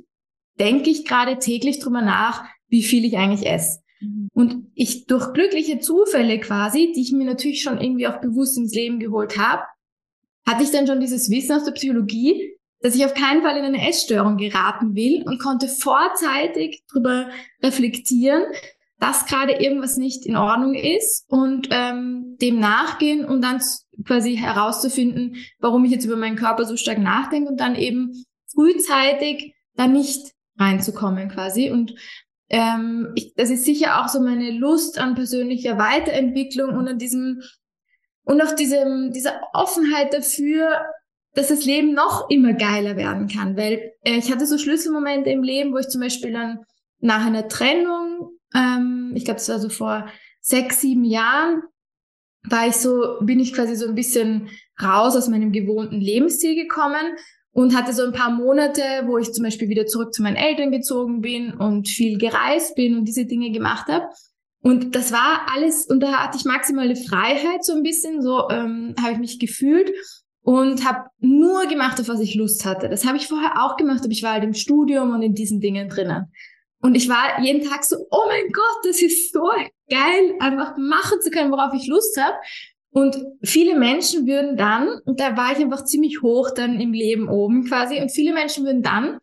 [0.59, 3.79] denke ich gerade täglich drüber nach, wie viel ich eigentlich esse.
[3.99, 4.29] Mhm.
[4.33, 8.73] Und ich durch glückliche Zufälle quasi, die ich mir natürlich schon irgendwie auch bewusst ins
[8.73, 9.63] Leben geholt habe,
[10.45, 13.65] hatte ich dann schon dieses Wissen aus der Psychologie, dass ich auf keinen Fall in
[13.65, 17.29] eine Essstörung geraten will und konnte vorzeitig darüber
[17.61, 18.43] reflektieren,
[18.99, 23.61] dass gerade irgendwas nicht in Ordnung ist und ähm, dem nachgehen und dann
[24.05, 29.53] quasi herauszufinden, warum ich jetzt über meinen Körper so stark nachdenke und dann eben frühzeitig
[29.75, 31.69] da nicht reinzukommen quasi.
[31.69, 31.95] Und
[32.49, 37.41] ähm, ich, das ist sicher auch so meine Lust an persönlicher Weiterentwicklung und an diesem
[38.23, 40.79] und auch diesem, dieser Offenheit dafür,
[41.33, 43.57] dass das Leben noch immer geiler werden kann.
[43.57, 46.59] Weil äh, ich hatte so Schlüsselmomente im Leben, wo ich zum Beispiel dann
[46.99, 50.07] nach einer Trennung, ähm, ich glaube, es war so vor
[50.41, 51.61] sechs, sieben Jahren,
[52.43, 54.49] war ich so, bin ich quasi so ein bisschen
[54.81, 57.15] raus aus meinem gewohnten Lebensstil gekommen
[57.51, 60.71] und hatte so ein paar Monate, wo ich zum Beispiel wieder zurück zu meinen Eltern
[60.71, 64.05] gezogen bin und viel gereist bin und diese Dinge gemacht habe.
[64.61, 68.93] Und das war alles, und da hatte ich maximale Freiheit so ein bisschen, so ähm,
[69.01, 69.91] habe ich mich gefühlt.
[70.41, 72.89] und habe nur gemacht, auf was ich Lust hatte.
[72.89, 75.59] Das habe ich vorher auch gemacht, aber ich war halt im Studium und in diesen
[75.59, 76.31] Dingen drinnen.
[76.81, 79.49] Und ich war jeden Tag so, oh mein Gott, das ist so
[79.89, 82.37] geil, einfach machen zu können, worauf ich Lust habe.
[82.91, 87.29] Und viele Menschen würden dann, und da war ich einfach ziemlich hoch dann im Leben
[87.29, 89.19] oben quasi, und viele Menschen würden dann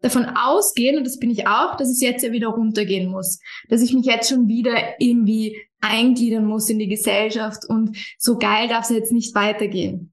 [0.00, 3.40] davon ausgehen, und das bin ich auch, dass es jetzt ja wieder runtergehen muss.
[3.68, 8.68] Dass ich mich jetzt schon wieder irgendwie eingliedern muss in die Gesellschaft und so geil
[8.68, 10.12] darf es jetzt nicht weitergehen.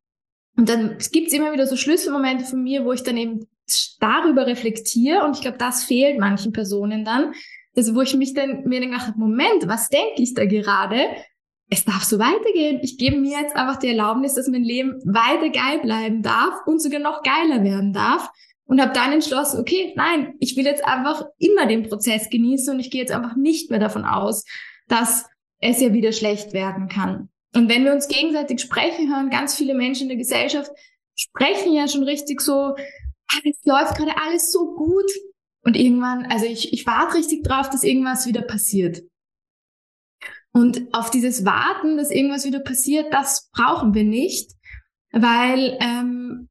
[0.58, 3.48] Und dann gibt es immer wieder so Schlüsselmomente von mir, wo ich dann eben
[4.00, 7.34] darüber reflektiere und ich glaube, das fehlt manchen Personen dann,
[7.76, 11.00] also wo ich mich dann mir gedacht Moment, was denke ich da gerade?
[11.70, 12.80] Es darf so weitergehen.
[12.84, 16.80] Ich gebe mir jetzt einfach die Erlaubnis, dass mein Leben weiter geil bleiben darf und
[16.80, 18.30] sogar noch geiler werden darf
[18.66, 22.80] und habe dann entschlossen, okay, nein, ich will jetzt einfach immer den Prozess genießen und
[22.80, 24.46] ich gehe jetzt einfach nicht mehr davon aus,
[24.88, 25.26] dass
[25.60, 27.30] es ja wieder schlecht werden kann.
[27.56, 30.72] Und wenn wir uns gegenseitig sprechen hören, ganz viele Menschen in der Gesellschaft
[31.16, 32.76] sprechen ja schon richtig so,
[33.44, 35.12] es läuft gerade alles so gut.
[35.64, 39.02] Und irgendwann, also ich, ich warte richtig drauf, dass irgendwas wieder passiert.
[40.52, 44.52] Und auf dieses Warten, dass irgendwas wieder passiert, das brauchen wir nicht,
[45.12, 46.48] weil ähm,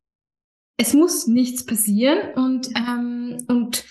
[0.77, 3.85] es muss nichts passieren und, ähm, und,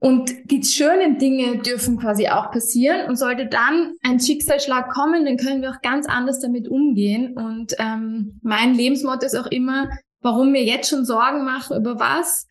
[0.00, 3.08] und die schönen Dinge dürfen quasi auch passieren.
[3.08, 7.36] Und sollte dann ein Schicksalsschlag kommen, dann können wir auch ganz anders damit umgehen.
[7.36, 9.88] Und ähm, mein Lebensmotto ist auch immer,
[10.24, 12.48] warum mir jetzt schon Sorgen mache über was,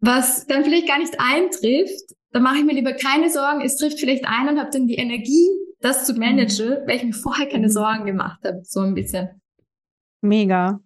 [0.00, 3.62] was dann vielleicht gar nicht eintrifft, dann mache ich mir lieber keine Sorgen.
[3.62, 5.48] Es trifft vielleicht ein und habe dann die Energie,
[5.80, 8.60] das zu managen, weil ich mir vorher keine Sorgen gemacht habe.
[8.64, 9.40] So ein bisschen.
[10.20, 10.80] Mega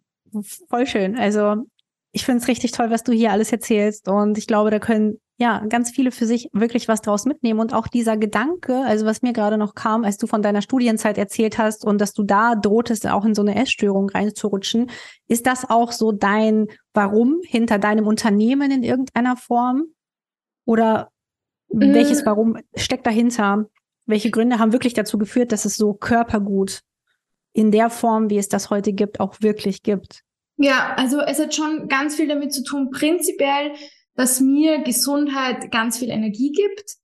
[0.69, 1.17] voll schön.
[1.17, 1.67] Also
[2.13, 4.09] ich finde es richtig toll, was du hier alles erzählst.
[4.09, 7.61] Und ich glaube, da können ja ganz viele für sich wirklich was draus mitnehmen.
[7.61, 11.17] Und auch dieser Gedanke, also was mir gerade noch kam, als du von deiner Studienzeit
[11.17, 14.91] erzählt hast und dass du da drohtest, auch in so eine Essstörung reinzurutschen,
[15.29, 19.85] ist das auch so dein Warum hinter deinem Unternehmen in irgendeiner Form?
[20.65, 21.11] Oder
[21.69, 21.95] mhm.
[21.95, 23.67] welches Warum steckt dahinter?
[24.07, 26.81] Welche Gründe haben wirklich dazu geführt, dass es so Körpergut
[27.53, 30.25] in der Form, wie es das heute gibt, auch wirklich gibt?
[30.57, 33.75] Ja, also es hat schon ganz viel damit zu tun, prinzipiell,
[34.19, 36.97] dass mir Gesundheit ganz viel Energie gibt.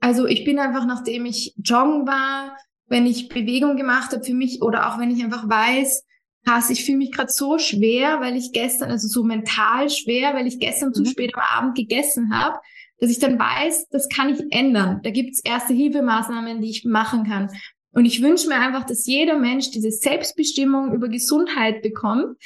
[0.00, 2.56] Also ich bin einfach, nachdem ich joggen war,
[2.86, 6.02] wenn ich Bewegung gemacht habe für mich oder auch wenn ich einfach weiß,
[6.46, 10.46] krass, ich fühle mich gerade so schwer, weil ich gestern, also so mental schwer, weil
[10.46, 10.94] ich gestern mhm.
[10.94, 12.58] zu spät am Abend gegessen habe,
[13.00, 15.00] dass ich dann weiß, das kann ich ändern.
[15.02, 17.50] Da gibt's erste Hilfemaßnahmen, die ich machen kann.
[17.90, 22.38] Und ich wünsche mir einfach, dass jeder Mensch diese Selbstbestimmung über Gesundheit bekommt,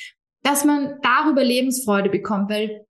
[0.42, 2.86] dass man darüber Lebensfreude bekommt, weil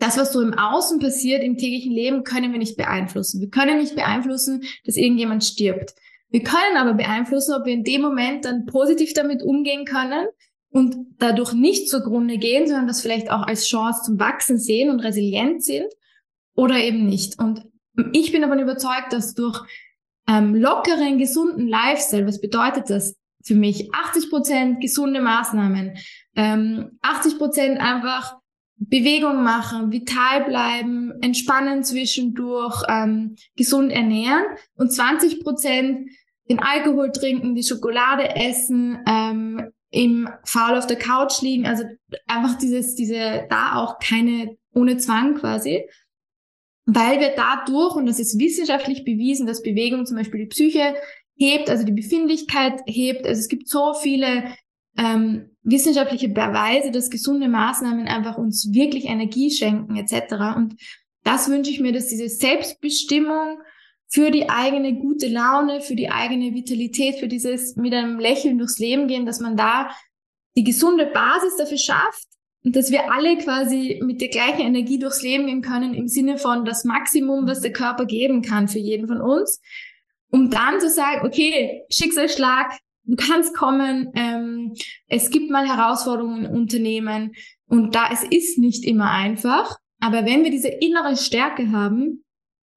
[0.00, 3.40] das, was so im Außen passiert, im täglichen Leben, können wir nicht beeinflussen.
[3.40, 5.94] Wir können nicht beeinflussen, dass irgendjemand stirbt.
[6.30, 10.26] Wir können aber beeinflussen, ob wir in dem Moment dann positiv damit umgehen können
[10.70, 15.00] und dadurch nicht zugrunde gehen, sondern das vielleicht auch als Chance zum Wachsen sehen und
[15.00, 15.92] resilient sind
[16.54, 17.38] oder eben nicht.
[17.38, 17.66] Und
[18.12, 19.60] ich bin davon überzeugt, dass durch
[20.28, 23.92] ähm, lockeren, gesunden Lifestyle, was bedeutet das für mich?
[23.92, 25.98] 80 Prozent gesunde Maßnahmen,
[26.36, 28.39] ähm, 80 Prozent einfach
[28.80, 34.44] Bewegung machen, vital bleiben, entspannen zwischendurch, ähm, gesund ernähren
[34.76, 36.10] und 20 Prozent
[36.48, 41.84] den Alkohol trinken, die Schokolade essen, ähm, im Faul auf der Couch liegen, also
[42.26, 45.84] einfach dieses, diese, da auch keine, ohne Zwang quasi
[46.94, 50.94] weil wir dadurch, und das ist wissenschaftlich bewiesen, dass Bewegung zum Beispiel die Psyche
[51.36, 53.26] hebt, also die Befindlichkeit hebt.
[53.26, 54.54] Also es gibt so viele
[54.96, 60.56] ähm, wissenschaftliche Beweise, dass gesunde Maßnahmen einfach uns wirklich Energie schenken etc.
[60.56, 60.76] Und
[61.24, 63.60] das wünsche ich mir, dass diese Selbstbestimmung
[64.08, 68.78] für die eigene gute Laune, für die eigene Vitalität, für dieses mit einem Lächeln durchs
[68.78, 69.90] Leben gehen, dass man da
[70.56, 72.26] die gesunde Basis dafür schafft,
[72.62, 76.36] und dass wir alle quasi mit der gleichen Energie durchs Leben gehen können, im Sinne
[76.36, 79.60] von das Maximum, was der Körper geben kann für jeden von uns,
[80.30, 84.74] um dann zu sagen, okay, Schicksalsschlag, du kannst kommen, ähm,
[85.08, 87.32] es gibt mal Herausforderungen in Unternehmen
[87.66, 92.24] und da es ist nicht immer einfach, aber wenn wir diese innere Stärke haben,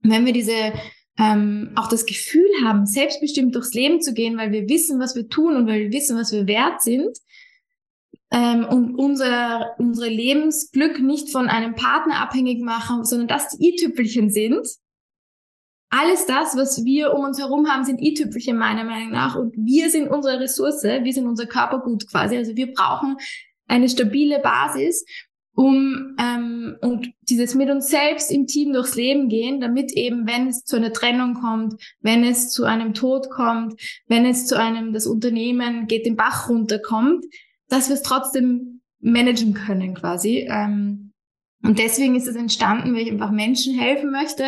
[0.01, 0.73] wenn wir diese
[1.17, 5.29] ähm, auch das Gefühl haben, selbstbestimmt durchs Leben zu gehen, weil wir wissen, was wir
[5.29, 7.17] tun und weil wir wissen, was wir wert sind,
[8.33, 14.31] ähm, und unser, unsere Lebensglück nicht von einem Partner abhängig machen, sondern dass die i-Tüpfelchen
[14.31, 14.67] sind.
[15.95, 19.35] Alles das, was wir um uns herum haben, sind i-Tüpfelchen meiner Meinung nach.
[19.35, 22.35] Und wir sind unsere Ressource, wir sind unser Körpergut quasi.
[22.35, 23.17] Also wir brauchen
[23.67, 25.05] eine stabile Basis,
[25.53, 30.47] um ähm, und dieses mit uns selbst im Team durchs Leben gehen, damit eben, wenn
[30.47, 34.93] es zu einer Trennung kommt, wenn es zu einem Tod kommt, wenn es zu einem,
[34.93, 37.23] das Unternehmen geht den Bach runterkommt,
[37.69, 40.47] dass wir es trotzdem managen können quasi.
[40.49, 41.11] Ähm,
[41.61, 44.43] und deswegen ist es entstanden, weil ich einfach Menschen helfen möchte,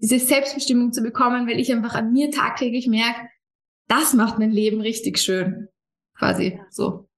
[0.00, 3.28] diese Selbstbestimmung zu bekommen, weil ich einfach an mir tagtäglich merke,
[3.88, 5.68] das macht mein Leben richtig schön.
[6.16, 7.09] Quasi so.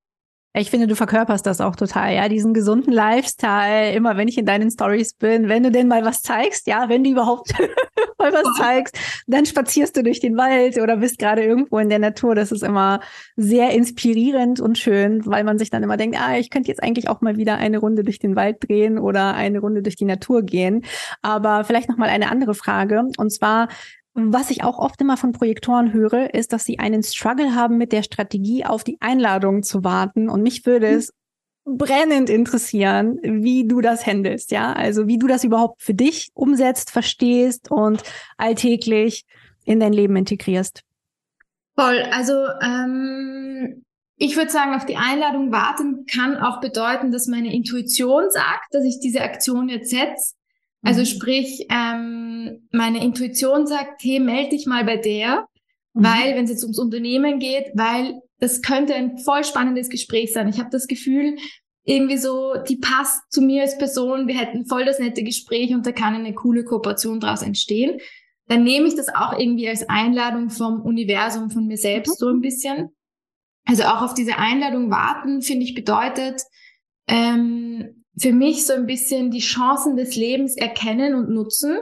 [0.54, 4.44] Ich finde, du verkörperst das auch total, ja, diesen gesunden Lifestyle, immer wenn ich in
[4.44, 7.54] deinen Stories bin, wenn du denn mal was zeigst, ja, wenn du überhaupt
[8.18, 11.98] mal was zeigst, dann spazierst du durch den Wald oder bist gerade irgendwo in der
[11.98, 12.34] Natur.
[12.34, 13.00] Das ist immer
[13.34, 17.08] sehr inspirierend und schön, weil man sich dann immer denkt, ah, ich könnte jetzt eigentlich
[17.08, 20.42] auch mal wieder eine Runde durch den Wald drehen oder eine Runde durch die Natur
[20.42, 20.84] gehen.
[21.22, 23.68] Aber vielleicht noch mal eine andere Frage und zwar
[24.14, 27.92] was ich auch oft immer von Projektoren höre, ist, dass sie einen Struggle haben mit
[27.92, 30.28] der Strategie, auf die Einladung zu warten.
[30.28, 30.98] Und mich würde hm.
[30.98, 31.12] es
[31.64, 34.72] brennend interessieren, wie du das handelst, ja?
[34.72, 38.02] Also wie du das überhaupt für dich umsetzt, verstehst und
[38.36, 39.24] alltäglich
[39.64, 40.82] in dein Leben integrierst.
[41.74, 42.02] Voll.
[42.10, 43.84] Also ähm,
[44.16, 48.84] ich würde sagen, auf die Einladung warten kann auch bedeuten, dass meine Intuition sagt, dass
[48.84, 50.34] ich diese Aktion jetzt setze.
[50.82, 51.06] Also mhm.
[51.06, 55.46] sprich, ähm, meine Intuition sagt, hey, melde dich mal bei der,
[55.94, 56.04] mhm.
[56.04, 60.48] weil, wenn es jetzt ums Unternehmen geht, weil das könnte ein voll spannendes Gespräch sein.
[60.48, 61.36] Ich habe das Gefühl,
[61.84, 65.86] irgendwie so, die passt zu mir als Person, wir hätten voll das nette Gespräch und
[65.86, 68.00] da kann eine coole Kooperation daraus entstehen.
[68.48, 72.16] Dann nehme ich das auch irgendwie als Einladung vom Universum, von mir selbst mhm.
[72.18, 72.90] so ein bisschen.
[73.64, 76.42] Also auch auf diese Einladung warten, finde ich, bedeutet,
[77.06, 81.78] ähm, für mich so ein bisschen die Chancen des Lebens erkennen und nutzen.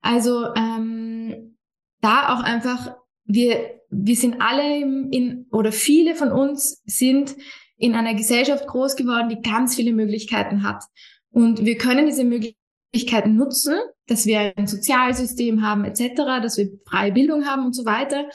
[0.00, 1.56] Also ähm,
[2.00, 7.36] da auch einfach, wir, wir sind alle in, oder viele von uns sind
[7.76, 10.84] in einer Gesellschaft groß geworden, die ganz viele Möglichkeiten hat.
[11.30, 13.74] Und wir können diese Möglichkeiten nutzen,
[14.06, 18.28] dass wir ein Sozialsystem haben etc., dass wir freie Bildung haben und so weiter.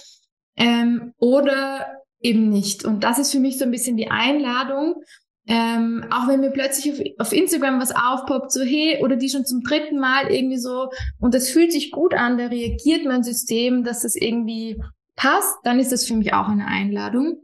[0.56, 1.86] Ähm, oder
[2.20, 2.86] eben nicht.
[2.86, 5.04] Und das ist für mich so ein bisschen die Einladung,
[5.48, 9.46] ähm, auch wenn mir plötzlich auf, auf, Instagram was aufpoppt, so hey, oder die schon
[9.46, 13.84] zum dritten Mal irgendwie so, und das fühlt sich gut an, da reagiert mein System,
[13.84, 14.82] dass das irgendwie
[15.16, 17.44] passt, dann ist das für mich auch eine Einladung.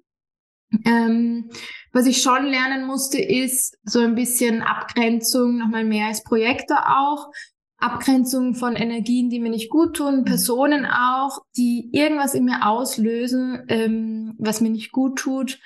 [0.85, 1.49] Ähm,
[1.91, 7.29] was ich schon lernen musste, ist so ein bisschen Abgrenzung, nochmal mehr als Projektor auch.
[7.77, 13.63] Abgrenzung von Energien, die mir nicht gut tun, Personen auch, die irgendwas in mir auslösen,
[13.67, 15.59] ähm, was mir nicht gut tut.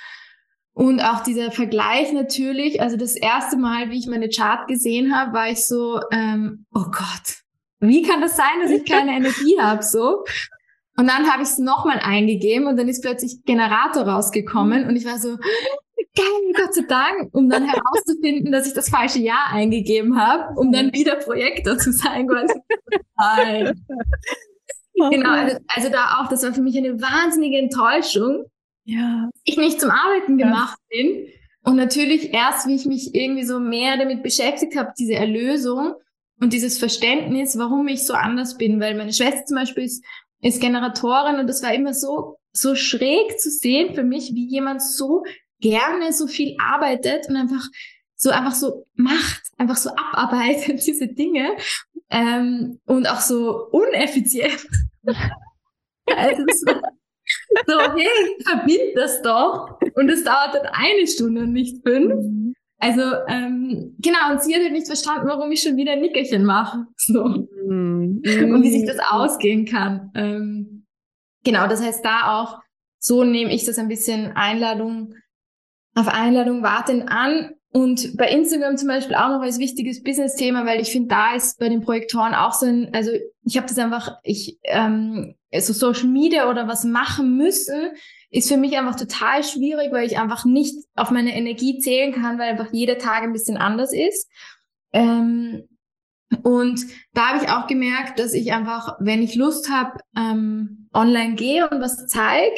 [0.76, 5.32] Und auch dieser Vergleich natürlich, also das erste Mal, wie ich meine Chart gesehen habe,
[5.32, 7.44] war ich so, ähm, oh Gott,
[7.80, 9.82] wie kann das sein, dass ich keine Energie habe?
[9.82, 10.26] So.
[10.98, 15.06] Und dann habe ich es nochmal eingegeben und dann ist plötzlich Generator rausgekommen und ich
[15.06, 15.38] war so,
[16.14, 20.74] geil, Gott sei Dank, um dann herauszufinden, dass ich das falsche Jahr eingegeben habe, um
[20.74, 22.28] dann wieder Projektor zu sein.
[23.18, 23.86] Nein.
[25.12, 28.46] Genau, also, also da auch, das war für mich eine wahnsinnige Enttäuschung,
[28.86, 29.30] ja.
[29.44, 31.04] ich nicht zum Arbeiten gemacht ja.
[31.04, 31.28] bin.
[31.64, 35.96] Und natürlich erst, wie ich mich irgendwie so mehr damit beschäftigt habe, diese Erlösung
[36.40, 38.80] und dieses Verständnis, warum ich so anders bin.
[38.80, 40.06] Weil meine Schwester zum Beispiel ist,
[40.42, 44.82] ist Generatorin und das war immer so, so schräg zu sehen für mich, wie jemand
[44.82, 45.24] so
[45.60, 47.66] gerne so viel arbeitet und einfach
[48.16, 51.56] so einfach so macht, einfach so abarbeitet, diese Dinge.
[52.10, 54.68] Ähm, und auch so uneffizient.
[56.06, 56.74] also so,
[57.68, 59.80] hey, verbind das doch.
[59.96, 62.14] Und es dauert dann eine Stunde und nicht fünf.
[62.78, 66.46] Also, ähm, genau, und sie hat halt nicht verstanden, warum ich schon wieder ein Nickerchen
[66.46, 66.86] mache.
[66.98, 67.24] So.
[67.24, 68.22] Mhm.
[68.24, 70.12] Und wie sich das ausgehen kann.
[70.14, 70.86] Ähm,
[71.44, 72.60] genau, das heißt, da auch,
[73.00, 75.16] so nehme ich das ein bisschen Einladung
[75.96, 80.80] auf Einladung warten an und bei Instagram zum Beispiel auch noch als wichtiges Business-Thema, weil
[80.80, 83.12] ich finde, da ist bei den Projektoren auch so ein, also
[83.44, 87.92] ich habe das einfach, ich, ähm, so Social Media oder was machen müssen,
[88.30, 92.40] ist für mich einfach total schwierig, weil ich einfach nicht auf meine Energie zählen kann,
[92.40, 94.32] weil einfach jeder Tag ein bisschen anders ist.
[94.94, 95.68] Ähm,
[96.44, 96.80] und
[97.14, 101.70] da habe ich auch gemerkt, dass ich einfach, wenn ich Lust habe, ähm, online gehe
[101.70, 102.56] und was zeige,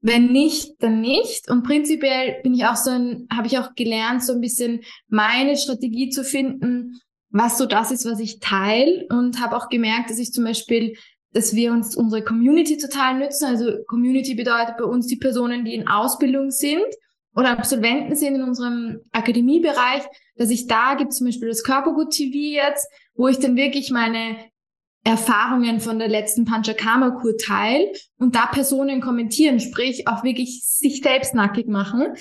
[0.00, 1.50] wenn nicht, dann nicht.
[1.50, 5.56] Und prinzipiell bin ich auch so ein, habe ich auch gelernt, so ein bisschen meine
[5.56, 9.06] Strategie zu finden, was so das ist, was ich teile.
[9.10, 10.96] Und habe auch gemerkt, dass ich zum Beispiel,
[11.32, 13.46] dass wir uns unsere Community total nützen.
[13.46, 16.86] Also Community bedeutet bei uns die Personen, die in Ausbildung sind
[17.34, 20.02] oder Absolventen sind in unserem Akademiebereich,
[20.36, 24.36] dass ich da gibt zum Beispiel das Körpergut TV jetzt, wo ich dann wirklich meine
[25.04, 31.34] Erfahrungen von der letzten Panchakarma-Kur teil und da Personen kommentieren, sprich auch wirklich sich selbst
[31.34, 32.14] nackig machen.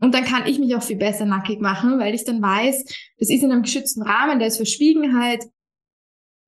[0.00, 2.84] Und dann kann ich mich auch viel besser nackig machen, weil ich dann weiß,
[3.18, 5.44] das ist in einem geschützten Rahmen, da ist Verschwiegenheit.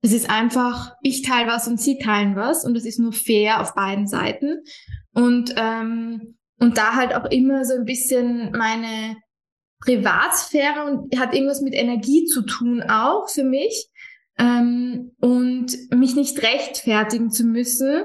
[0.02, 3.60] Es ist einfach, ich teile was und sie teilen was und das ist nur fair
[3.60, 4.64] auf beiden Seiten.
[5.12, 9.16] Und ähm, und da halt auch immer so ein bisschen meine
[9.80, 13.88] Privatsphäre und hat irgendwas mit Energie zu tun auch für mich
[14.38, 18.04] ähm, und mich nicht rechtfertigen zu müssen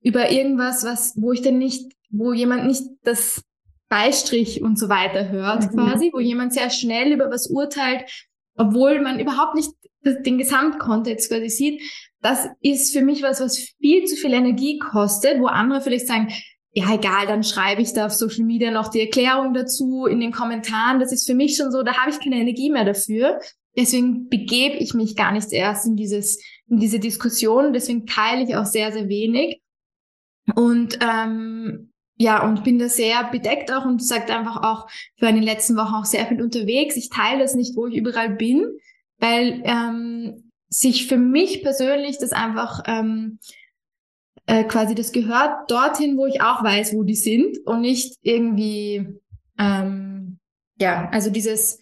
[0.00, 3.42] über irgendwas, was wo ich dann nicht, wo jemand nicht das
[3.88, 5.76] Beistrich und so weiter hört mhm.
[5.76, 8.04] quasi, wo jemand sehr schnell über was urteilt,
[8.56, 9.70] obwohl man überhaupt nicht
[10.04, 11.82] den Gesamtkontext quasi sieht.
[12.20, 16.28] Das ist für mich was, was viel zu viel Energie kostet, wo andere vielleicht sagen,
[16.72, 20.32] ja, egal, dann schreibe ich da auf Social Media noch die Erklärung dazu in den
[20.32, 21.00] Kommentaren.
[21.00, 23.40] Das ist für mich schon so, da habe ich keine Energie mehr dafür.
[23.78, 27.72] Deswegen begebe ich mich gar nicht erst in dieses, in diese Diskussion.
[27.72, 29.60] Deswegen teile ich auch sehr, sehr wenig.
[30.56, 35.44] Und ähm, ja, und bin da sehr bedeckt auch und sagt einfach auch, in den
[35.44, 36.96] letzten Wochen auch sehr viel unterwegs.
[36.96, 38.66] Ich teile das nicht, wo ich überall bin,
[39.18, 43.38] weil ähm, sich für mich persönlich das einfach ähm,
[44.46, 49.06] äh, quasi das gehört dorthin, wo ich auch weiß, wo die sind und nicht irgendwie
[49.56, 50.40] ähm,
[50.80, 51.78] ja, also dieses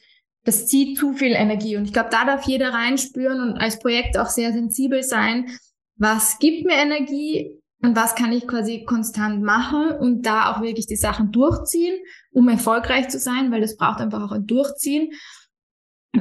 [0.47, 4.16] das zieht zu viel Energie und ich glaube, da darf jeder reinspüren und als Projekt
[4.16, 5.51] auch sehr sensibel sein,
[5.97, 10.86] was gibt mir Energie und was kann ich quasi konstant machen und da auch wirklich
[10.86, 15.11] die Sachen durchziehen, um erfolgreich zu sein, weil das braucht einfach auch ein Durchziehen.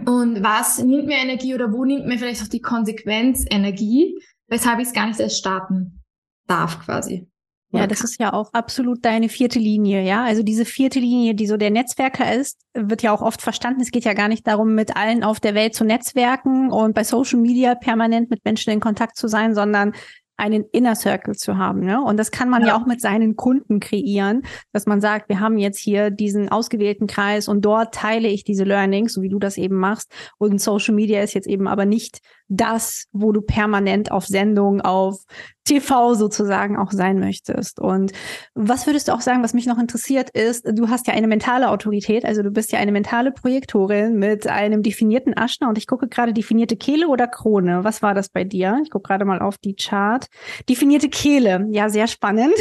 [0.05, 4.79] Und was nimmt mir Energie oder wo nimmt mir vielleicht auch die Konsequenz Energie, weshalb
[4.79, 6.03] ich es gar nicht erst starten
[6.47, 7.29] darf quasi.
[7.77, 10.23] Ja, das ist ja auch absolut deine vierte Linie, ja.
[10.23, 13.81] Also diese vierte Linie, die so der Netzwerker ist, wird ja auch oft verstanden.
[13.81, 17.03] Es geht ja gar nicht darum, mit allen auf der Welt zu netzwerken und bei
[17.03, 19.93] Social Media permanent mit Menschen in Kontakt zu sein, sondern
[20.37, 21.81] einen Inner Circle zu haben.
[21.81, 22.01] Ne?
[22.01, 22.69] Und das kann man ja.
[22.69, 22.77] ja.
[22.77, 27.47] auch mit seinen Kunden kreieren, dass man sagt, wir haben jetzt hier diesen ausgewählten Kreis
[27.47, 30.11] und dort teile ich diese Learnings, so wie du das eben machst.
[30.37, 35.23] Und Social Media ist jetzt eben aber nicht das, wo du permanent auf Sendung, auf
[35.65, 37.79] TV sozusagen auch sein möchtest.
[37.79, 38.11] Und
[38.53, 41.69] was würdest du auch sagen, was mich noch interessiert ist, du hast ja eine mentale
[41.69, 46.07] Autorität, also du bist ja eine mentale Projektorin mit einem definierten Aschner und ich gucke
[46.07, 47.83] gerade definierte Kehle oder Krone.
[47.83, 48.79] Was war das bei dir?
[48.83, 50.27] Ich gucke gerade mal auf die Chart.
[50.69, 52.53] Definierte Kehle, ja, sehr spannend.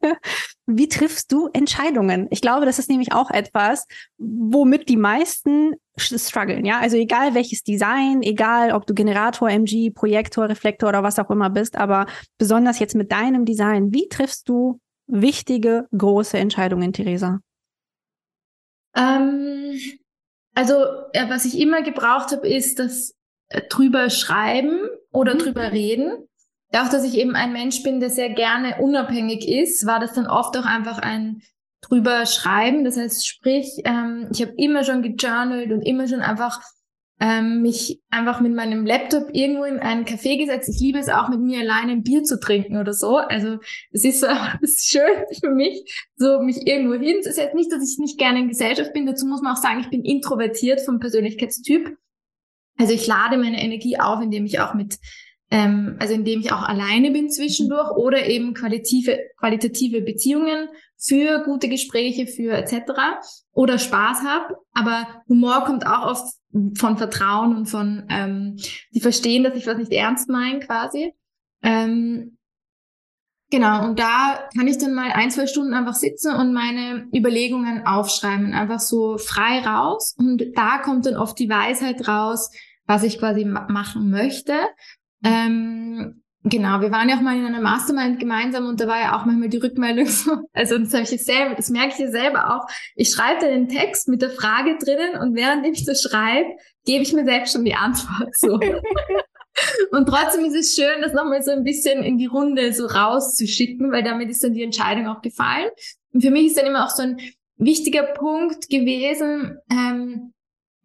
[0.66, 2.28] Wie triffst du Entscheidungen?
[2.30, 3.86] Ich glaube, das ist nämlich auch etwas,
[4.18, 6.80] womit die meisten strugglen, ja.
[6.80, 11.50] Also egal welches Design, egal ob du Generator, MG, Projektor, Reflektor oder was auch immer
[11.50, 12.06] bist, aber
[12.38, 17.40] besonders jetzt mit deinem Design, wie triffst du wichtige, große Entscheidungen, Theresa?
[18.96, 19.78] Ähm,
[20.54, 20.74] also,
[21.14, 23.14] ja, was ich immer gebraucht habe, ist das
[23.48, 24.80] äh, drüber schreiben
[25.10, 25.38] oder mhm.
[25.38, 26.28] drüber reden.
[26.74, 30.26] Auch, dass ich eben ein Mensch bin, der sehr gerne unabhängig ist, war das dann
[30.26, 31.42] oft auch einfach ein
[31.82, 32.84] drüber schreiben.
[32.84, 36.60] Das heißt, sprich, ähm, ich habe immer schon gejournalt und immer schon einfach
[37.20, 40.68] ähm, mich einfach mit meinem Laptop irgendwo in einen Café gesetzt.
[40.68, 43.16] Ich liebe es auch, mit mir alleine ein Bier zu trinken oder so.
[43.16, 43.58] Also
[43.92, 44.24] es ist
[44.62, 45.84] es ist schön für mich,
[46.16, 47.18] so mich irgendwo hin.
[47.20, 49.06] Es ist nicht, dass ich nicht gerne in Gesellschaft bin.
[49.06, 51.96] Dazu muss man auch sagen, ich bin introvertiert vom Persönlichkeitstyp.
[52.78, 54.98] Also ich lade meine Energie auf, indem ich auch mit
[55.52, 61.68] ähm, also indem ich auch alleine bin zwischendurch oder eben qualitative, qualitative Beziehungen für gute
[61.68, 62.92] Gespräche, für etc.
[63.52, 64.56] oder Spaß habe.
[64.72, 66.34] Aber Humor kommt auch oft
[66.78, 68.56] von Vertrauen und von, ähm,
[68.94, 71.12] die verstehen, dass ich was nicht ernst meine quasi.
[71.62, 72.38] Ähm,
[73.50, 77.86] Genau, und da kann ich dann mal ein, zwei Stunden einfach sitzen und meine Überlegungen
[77.86, 80.14] aufschreiben, einfach so frei raus.
[80.16, 82.50] Und da kommt dann oft die Weisheit raus,
[82.86, 84.54] was ich quasi machen möchte.
[85.24, 89.16] Ähm, genau, wir waren ja auch mal in einer Mastermind gemeinsam und da war ja
[89.16, 92.56] auch manchmal die Rückmeldung so, also das habe ich selber, das merke ich ja selber
[92.56, 92.66] auch.
[92.94, 96.50] Ich schreibe da den Text mit der Frage drinnen und während ich das schreibe,
[96.84, 98.58] gebe ich mir selbst schon die Antwort so.
[99.90, 103.92] Und trotzdem ist es schön, das nochmal so ein bisschen in die Runde so rauszuschicken,
[103.92, 105.68] weil damit ist dann die Entscheidung auch gefallen.
[106.12, 107.20] Und für mich ist dann immer auch so ein
[107.56, 110.32] wichtiger Punkt gewesen, ähm,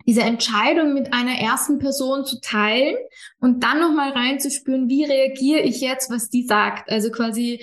[0.08, 2.96] diese Entscheidung mit einer ersten Person zu teilen
[3.40, 6.90] und dann nochmal reinzuspüren, wie reagiere ich jetzt, was die sagt.
[6.90, 7.62] Also quasi,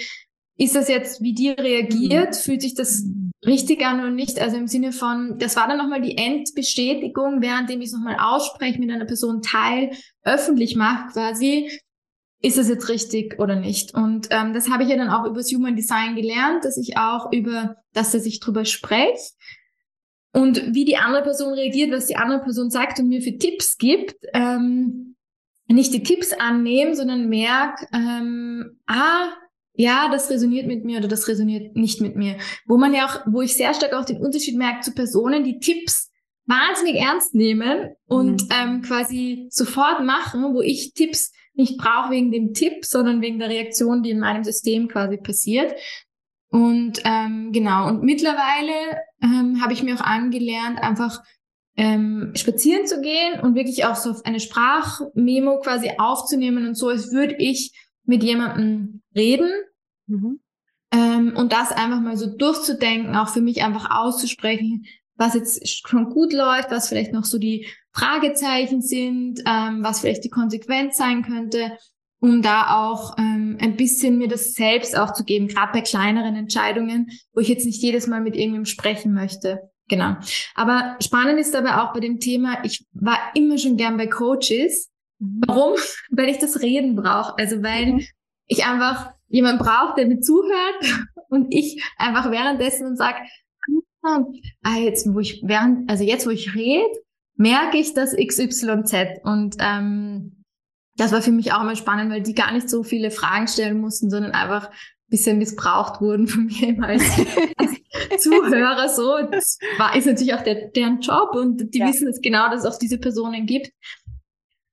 [0.57, 2.30] ist das jetzt, wie die reagiert?
[2.30, 2.38] Mhm.
[2.38, 3.03] Fühlt sich das
[3.45, 4.38] richtig an oder nicht?
[4.38, 8.78] Also im Sinne von, das war dann nochmal die Endbestätigung, währenddem ich es nochmal ausspreche,
[8.78, 9.90] mit einer Person teil,
[10.22, 11.80] öffentlich mache quasi,
[12.42, 13.95] ist das jetzt richtig oder nicht?
[13.95, 17.32] Und ähm, das habe ich ja dann auch übers Human Design gelernt, dass ich auch
[17.32, 19.32] über, dass dass ich drüber spreche
[20.35, 23.78] und wie die andere Person reagiert, was die andere Person sagt und mir für Tipps
[23.78, 25.14] gibt, ähm,
[25.68, 29.32] nicht die Tipps annehmen, sondern merk, ähm, ah,
[29.76, 32.37] ja, das resoniert mit mir oder das resoniert nicht mit mir.
[32.66, 35.59] Wo man ja auch, wo ich sehr stark auch den Unterschied merke zu Personen, die
[35.59, 36.11] Tipps
[36.47, 38.49] wahnsinnig ernst nehmen und mhm.
[38.51, 43.49] ähm, quasi sofort machen, wo ich Tipps nicht brauche wegen dem Tipp, sondern wegen der
[43.49, 45.72] Reaktion, die in meinem System quasi passiert.
[46.55, 51.21] Und ähm, genau, und mittlerweile ähm, habe ich mir auch angelernt, einfach
[51.77, 57.11] ähm, spazieren zu gehen und wirklich auch so eine Sprachmemo quasi aufzunehmen und so, als
[57.11, 57.73] würde ich
[58.05, 59.51] mit jemandem reden.
[60.07, 60.39] Mhm.
[60.93, 64.85] Ähm, und das einfach mal so durchzudenken, auch für mich einfach auszusprechen,
[65.17, 70.23] was jetzt schon gut läuft, was vielleicht noch so die Fragezeichen sind, ähm, was vielleicht
[70.23, 71.73] die Konsequenz sein könnte
[72.21, 76.37] um da auch ähm, ein bisschen mir das selbst auch zu geben, gerade bei kleineren
[76.37, 79.71] Entscheidungen, wo ich jetzt nicht jedes Mal mit irgendjemandem sprechen möchte.
[79.89, 80.17] Genau.
[80.55, 84.91] Aber spannend ist dabei auch bei dem Thema, ich war immer schon gern bei Coaches.
[85.19, 85.43] Mhm.
[85.47, 85.75] Warum?
[86.11, 87.39] weil ich das Reden brauche.
[87.39, 88.07] Also weil mhm.
[88.47, 93.19] ich einfach jemand brauche, der mir zuhört und ich einfach währenddessen und sage,
[94.03, 96.85] ah, jetzt, wo ich während, also jetzt, wo ich rede,
[97.37, 99.21] merke ich das XYZ.
[99.25, 100.43] Und ähm,
[100.97, 103.80] das war für mich auch immer spannend, weil die gar nicht so viele Fragen stellen
[103.80, 107.05] mussten, sondern einfach ein bisschen missbraucht wurden von mir immer als,
[107.57, 107.72] als
[108.22, 108.88] Zuhörer.
[108.88, 111.88] So, das war, ist natürlich auch der, deren Job und die ja.
[111.88, 113.70] wissen jetzt genau, dass es auch diese Personen gibt.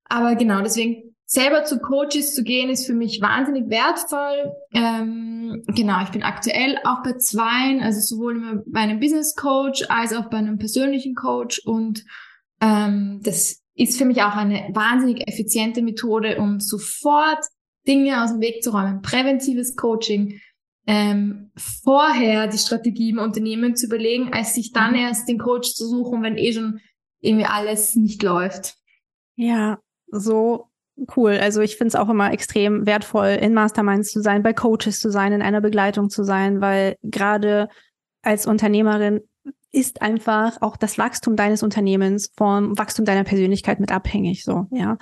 [0.05, 4.51] Aber genau, deswegen selber zu Coaches zu gehen, ist für mich wahnsinnig wertvoll.
[4.74, 10.13] Ähm, genau, ich bin aktuell auch bei zweien, also sowohl bei einem Business Coach als
[10.13, 12.03] auch bei einem persönlichen Coach und
[12.59, 17.39] ähm, das ist für mich auch eine wahnsinnig effiziente Methode, um sofort
[17.88, 19.01] Dinge aus dem Weg zu räumen.
[19.01, 20.39] Präventives Coaching,
[20.88, 24.99] ähm, vorher die Strategie im Unternehmen zu überlegen, als sich dann mhm.
[24.99, 26.80] erst den Coach zu suchen, wenn eh schon
[27.22, 28.76] irgendwie alles nicht läuft.
[29.36, 30.67] Ja, so
[31.15, 31.38] cool.
[31.41, 35.11] Also ich finde es auch immer extrem wertvoll, in Masterminds zu sein, bei Coaches zu
[35.11, 37.69] sein, in einer Begleitung zu sein, weil gerade
[38.22, 39.22] als Unternehmerin
[39.72, 44.43] ist einfach auch das Wachstum deines Unternehmens vom Wachstum deiner Persönlichkeit mit abhängig.
[44.43, 44.97] So, ja.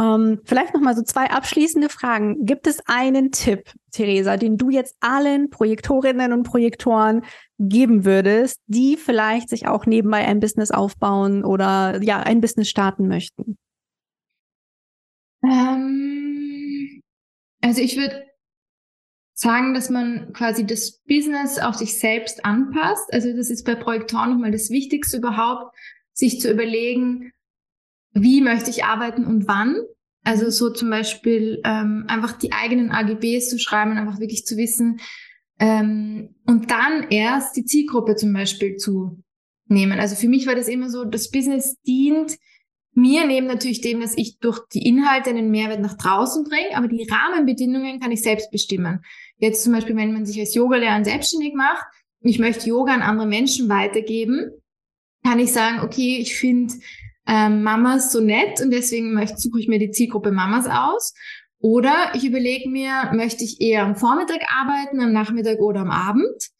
[0.00, 2.44] Ähm, vielleicht noch mal so zwei abschließende Fragen.
[2.44, 7.22] Gibt es einen Tipp, Theresa, den du jetzt allen Projektorinnen und Projektoren
[7.58, 13.08] geben würdest, die vielleicht sich auch nebenbei ein Business aufbauen oder ja ein Business starten
[13.08, 13.56] möchten?
[15.44, 17.02] Ähm,
[17.62, 18.31] also ich würde
[19.34, 23.12] sagen, dass man quasi das Business auf sich selbst anpasst.
[23.12, 25.74] Also das ist bei Projektoren nochmal das Wichtigste überhaupt,
[26.12, 27.32] sich zu überlegen,
[28.12, 29.76] wie möchte ich arbeiten und wann.
[30.24, 35.00] Also so zum Beispiel ähm, einfach die eigenen AGBs zu schreiben, einfach wirklich zu wissen
[35.58, 39.22] ähm, und dann erst die Zielgruppe zum Beispiel zu
[39.66, 39.98] nehmen.
[39.98, 42.36] Also für mich war das immer so, das Business dient
[42.94, 46.88] mir neben natürlich dem, dass ich durch die Inhalte einen Mehrwert nach draußen bringe, aber
[46.88, 49.02] die Rahmenbedingungen kann ich selbst bestimmen.
[49.38, 51.86] Jetzt zum Beispiel, wenn man sich als Yogalehrer selbstständig macht
[52.24, 54.50] ich möchte Yoga an andere Menschen weitergeben,
[55.24, 56.74] kann ich sagen, okay, ich finde
[57.26, 61.14] ähm, Mamas so nett und deswegen möchte, suche ich mir die Zielgruppe Mamas aus.
[61.58, 66.50] Oder ich überlege mir, möchte ich eher am Vormittag arbeiten, am Nachmittag oder am Abend?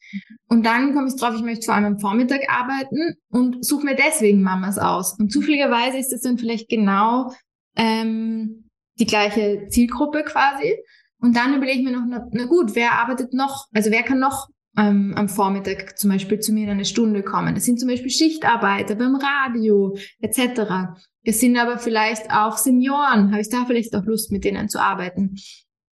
[0.48, 3.94] Und dann komme ich drauf, ich möchte vor allem am Vormittag arbeiten und suche mir
[3.94, 5.18] deswegen Mamas aus.
[5.18, 7.32] Und zufälligerweise ist das dann vielleicht genau
[7.76, 10.76] ähm, die gleiche Zielgruppe quasi.
[11.20, 14.18] Und dann überlege ich mir noch, na, na gut, wer arbeitet noch, also wer kann
[14.18, 17.54] noch ähm, am Vormittag zum Beispiel zu mir in eine Stunde kommen.
[17.54, 20.96] Das sind zum Beispiel Schichtarbeiter beim Radio etc.
[21.22, 24.80] Es sind aber vielleicht auch Senioren, habe ich da vielleicht auch Lust, mit denen zu
[24.80, 25.36] arbeiten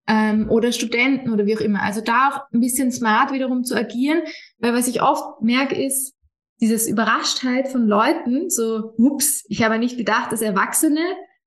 [0.10, 1.84] ähm, oder Studenten oder wie auch immer.
[1.84, 4.24] Also da auch ein bisschen smart wiederum zu agieren,
[4.58, 6.16] weil was ich oft merke ist,
[6.60, 11.00] dieses Überraschtheit von Leuten, so, ups, ich habe nicht gedacht, dass Erwachsene,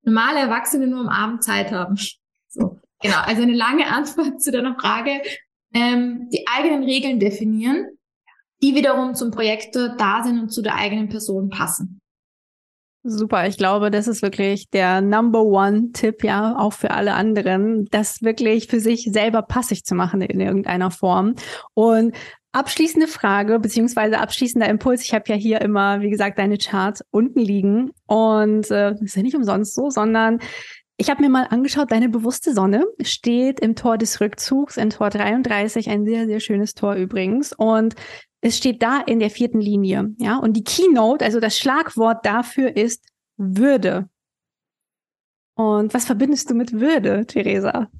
[0.04, 1.96] normale Erwachsene nur am Abend Zeit haben.
[2.54, 3.16] So, genau.
[3.24, 5.22] Also eine lange Antwort zu deiner Frage.
[5.72, 7.86] Ähm, die eigenen Regeln definieren,
[8.60, 12.01] die wiederum zum Projektor da sind und zu der eigenen Person passen.
[13.04, 18.22] Super, ich glaube, das ist wirklich der Number One-Tipp, ja, auch für alle anderen, das
[18.22, 21.34] wirklich für sich selber passig zu machen in irgendeiner Form.
[21.74, 22.14] Und
[22.52, 25.02] abschließende Frage, beziehungsweise abschließender Impuls.
[25.02, 27.90] Ich habe ja hier immer, wie gesagt, deine Chart unten liegen.
[28.06, 30.38] Und äh, ist ja nicht umsonst so, sondern
[31.02, 35.10] ich habe mir mal angeschaut, deine bewusste Sonne steht im Tor des Rückzugs in Tor
[35.10, 37.52] 33, ein sehr, sehr schönes Tor übrigens.
[37.52, 37.96] Und
[38.40, 40.36] es steht da in der vierten Linie, ja.
[40.36, 43.04] Und die Keynote, also das Schlagwort dafür ist
[43.36, 44.08] Würde.
[45.54, 47.90] Und was verbindest du mit Würde, Theresa?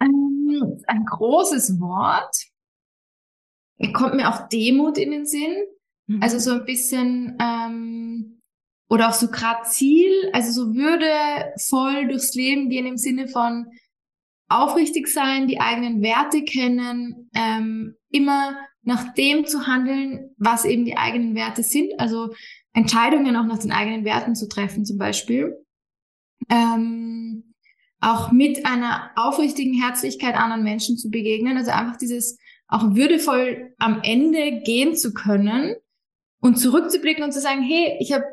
[0.00, 2.36] Ähm, ein großes Wort.
[3.92, 5.56] Kommt mir auch Demut in den Sinn.
[6.06, 6.22] Mhm.
[6.22, 8.37] Also so ein bisschen, ähm,
[8.88, 13.66] oder auch so grad Ziel, also so würdevoll durchs Leben gehen im Sinne von,
[14.48, 20.96] aufrichtig sein, die eigenen Werte kennen, ähm, immer nach dem zu handeln, was eben die
[20.96, 22.32] eigenen Werte sind, also
[22.72, 25.54] Entscheidungen auch nach den eigenen Werten zu treffen zum Beispiel.
[26.48, 27.54] Ähm,
[28.00, 31.56] auch mit einer aufrichtigen Herzlichkeit anderen Menschen zu begegnen.
[31.56, 35.74] Also einfach dieses auch würdevoll am Ende gehen zu können
[36.40, 38.24] und zurückzublicken und zu sagen, hey, ich habe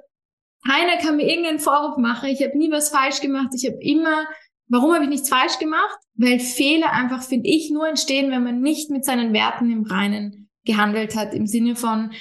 [0.66, 4.26] keiner kann mir irgendeinen Vorwurf machen, ich habe nie was falsch gemacht, ich habe immer,
[4.68, 5.98] warum habe ich nichts falsch gemacht?
[6.16, 10.50] Weil Fehler einfach, finde ich, nur entstehen, wenn man nicht mit seinen Werten im Reinen
[10.66, 12.12] gehandelt hat, im Sinne von,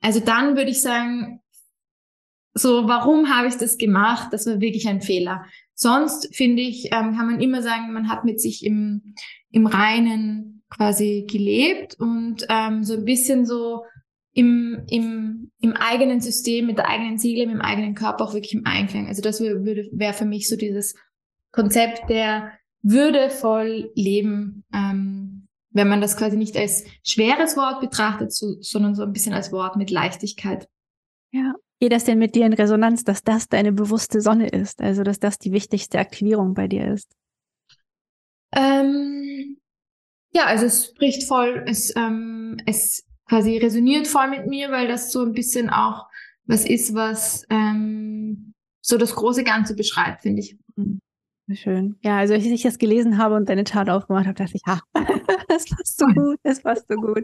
[0.00, 1.40] also dann würde ich sagen,
[2.54, 4.32] so, warum habe ich das gemacht?
[4.32, 5.44] Das war wirklich ein Fehler.
[5.74, 9.14] Sonst finde ich, ähm, kann man immer sagen, man hat mit sich im,
[9.50, 13.84] im Reinen quasi gelebt und ähm, so ein bisschen so
[14.32, 18.54] im, im, im eigenen System, mit der eigenen Seele, mit dem eigenen Körper auch wirklich
[18.54, 19.08] im Einklang.
[19.08, 20.94] Also das würde wäre für mich so dieses
[21.52, 22.52] Konzept der
[22.82, 29.02] würdevoll leben, ähm, wenn man das quasi nicht als schweres Wort betrachtet, so, sondern so
[29.02, 30.68] ein bisschen als Wort mit Leichtigkeit.
[31.32, 31.54] Ja.
[31.80, 34.82] Geht das denn mit dir in Resonanz, dass das deine bewusste Sonne ist?
[34.82, 37.10] Also, dass das die wichtigste Aktivierung bei dir ist?
[38.52, 39.56] Ähm,
[40.32, 45.12] ja, also es spricht voll, es, ähm, es quasi resoniert voll mit mir, weil das
[45.12, 46.08] so ein bisschen auch
[46.46, 50.58] was ist, was ähm, so das große Ganze beschreibt, finde ich.
[51.54, 51.96] Schön.
[52.02, 54.80] Ja, also als ich das gelesen habe und deine Chart aufgemacht habe, dachte ich, ha,
[55.48, 57.22] das passt so gut, das passt so gut.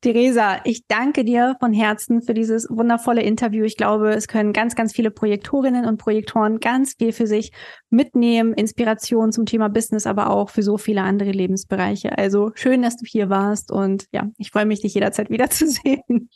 [0.00, 3.64] Theresa, ich danke dir von Herzen für dieses wundervolle Interview.
[3.64, 7.52] Ich glaube, es können ganz, ganz viele Projektorinnen und Projektoren ganz viel für sich
[7.90, 12.16] mitnehmen, Inspiration zum Thema Business, aber auch für so viele andere Lebensbereiche.
[12.16, 16.30] Also schön, dass du hier warst und ja, ich freue mich, dich jederzeit wiederzusehen.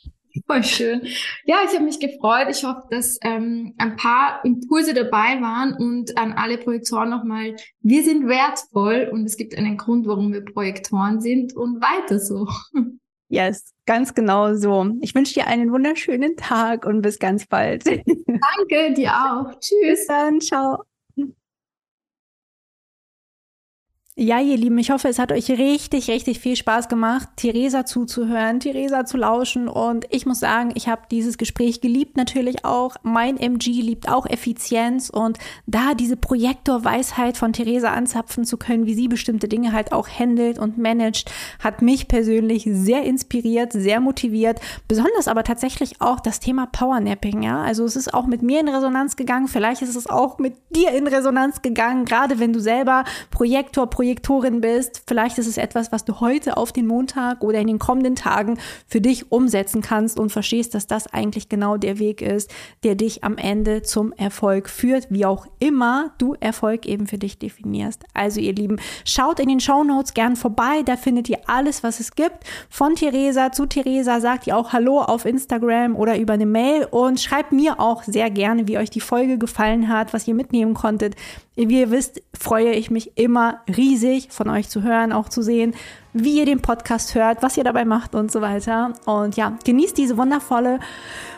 [0.47, 1.01] Voll schön.
[1.45, 2.47] Ja, ich habe mich gefreut.
[2.49, 8.03] Ich hoffe, dass ähm, ein paar Impulse dabei waren und an alle Projektoren nochmal, wir
[8.03, 12.47] sind wertvoll und es gibt einen Grund, warum wir Projektoren sind und weiter so.
[13.33, 14.85] Yes, ganz genau so.
[14.99, 17.85] Ich wünsche dir einen wunderschönen Tag und bis ganz bald.
[17.87, 19.57] Danke, dir auch.
[19.57, 19.79] Tschüss.
[19.81, 20.83] Bis dann, ciao.
[24.23, 28.59] Ja, ihr Lieben, ich hoffe, es hat euch richtig, richtig viel Spaß gemacht, Theresa zuzuhören,
[28.59, 29.67] Theresa zu lauschen.
[29.67, 32.97] Und ich muss sagen, ich habe dieses Gespräch geliebt natürlich auch.
[33.01, 38.93] Mein MG liebt auch Effizienz und da diese Projektorweisheit von Theresa anzapfen zu können, wie
[38.93, 44.59] sie bestimmte Dinge halt auch handelt und managt, hat mich persönlich sehr inspiriert, sehr motiviert.
[44.87, 47.41] Besonders aber tatsächlich auch das Thema Powernapping.
[47.41, 49.47] Ja, also es ist auch mit mir in Resonanz gegangen.
[49.47, 54.10] Vielleicht ist es auch mit dir in Resonanz gegangen, gerade wenn du selber Projektor, Projektor
[54.11, 55.03] Projektorin bist.
[55.07, 58.59] Vielleicht ist es etwas, was du heute auf den Montag oder in den kommenden Tagen
[58.85, 62.51] für dich umsetzen kannst und verstehst, dass das eigentlich genau der Weg ist,
[62.83, 67.39] der dich am Ende zum Erfolg führt, wie auch immer du Erfolg eben für dich
[67.39, 68.03] definierst.
[68.13, 72.01] Also ihr Lieben, schaut in den Show Notes gern vorbei, da findet ihr alles, was
[72.01, 72.43] es gibt.
[72.69, 77.21] Von Theresa zu Theresa sagt ihr auch Hallo auf Instagram oder über eine Mail und
[77.21, 81.15] schreibt mir auch sehr gerne, wie euch die Folge gefallen hat, was ihr mitnehmen konntet.
[81.69, 85.75] Wie ihr wisst, freue ich mich immer riesig von euch zu hören, auch zu sehen,
[86.13, 88.93] wie ihr den Podcast hört, was ihr dabei macht und so weiter.
[89.05, 90.79] Und ja, genießt diese wundervolle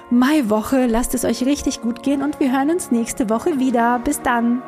[0.09, 3.99] Maiwoche, lasst es euch richtig gut gehen und wir hören uns nächste Woche wieder.
[3.99, 4.61] Bis dann.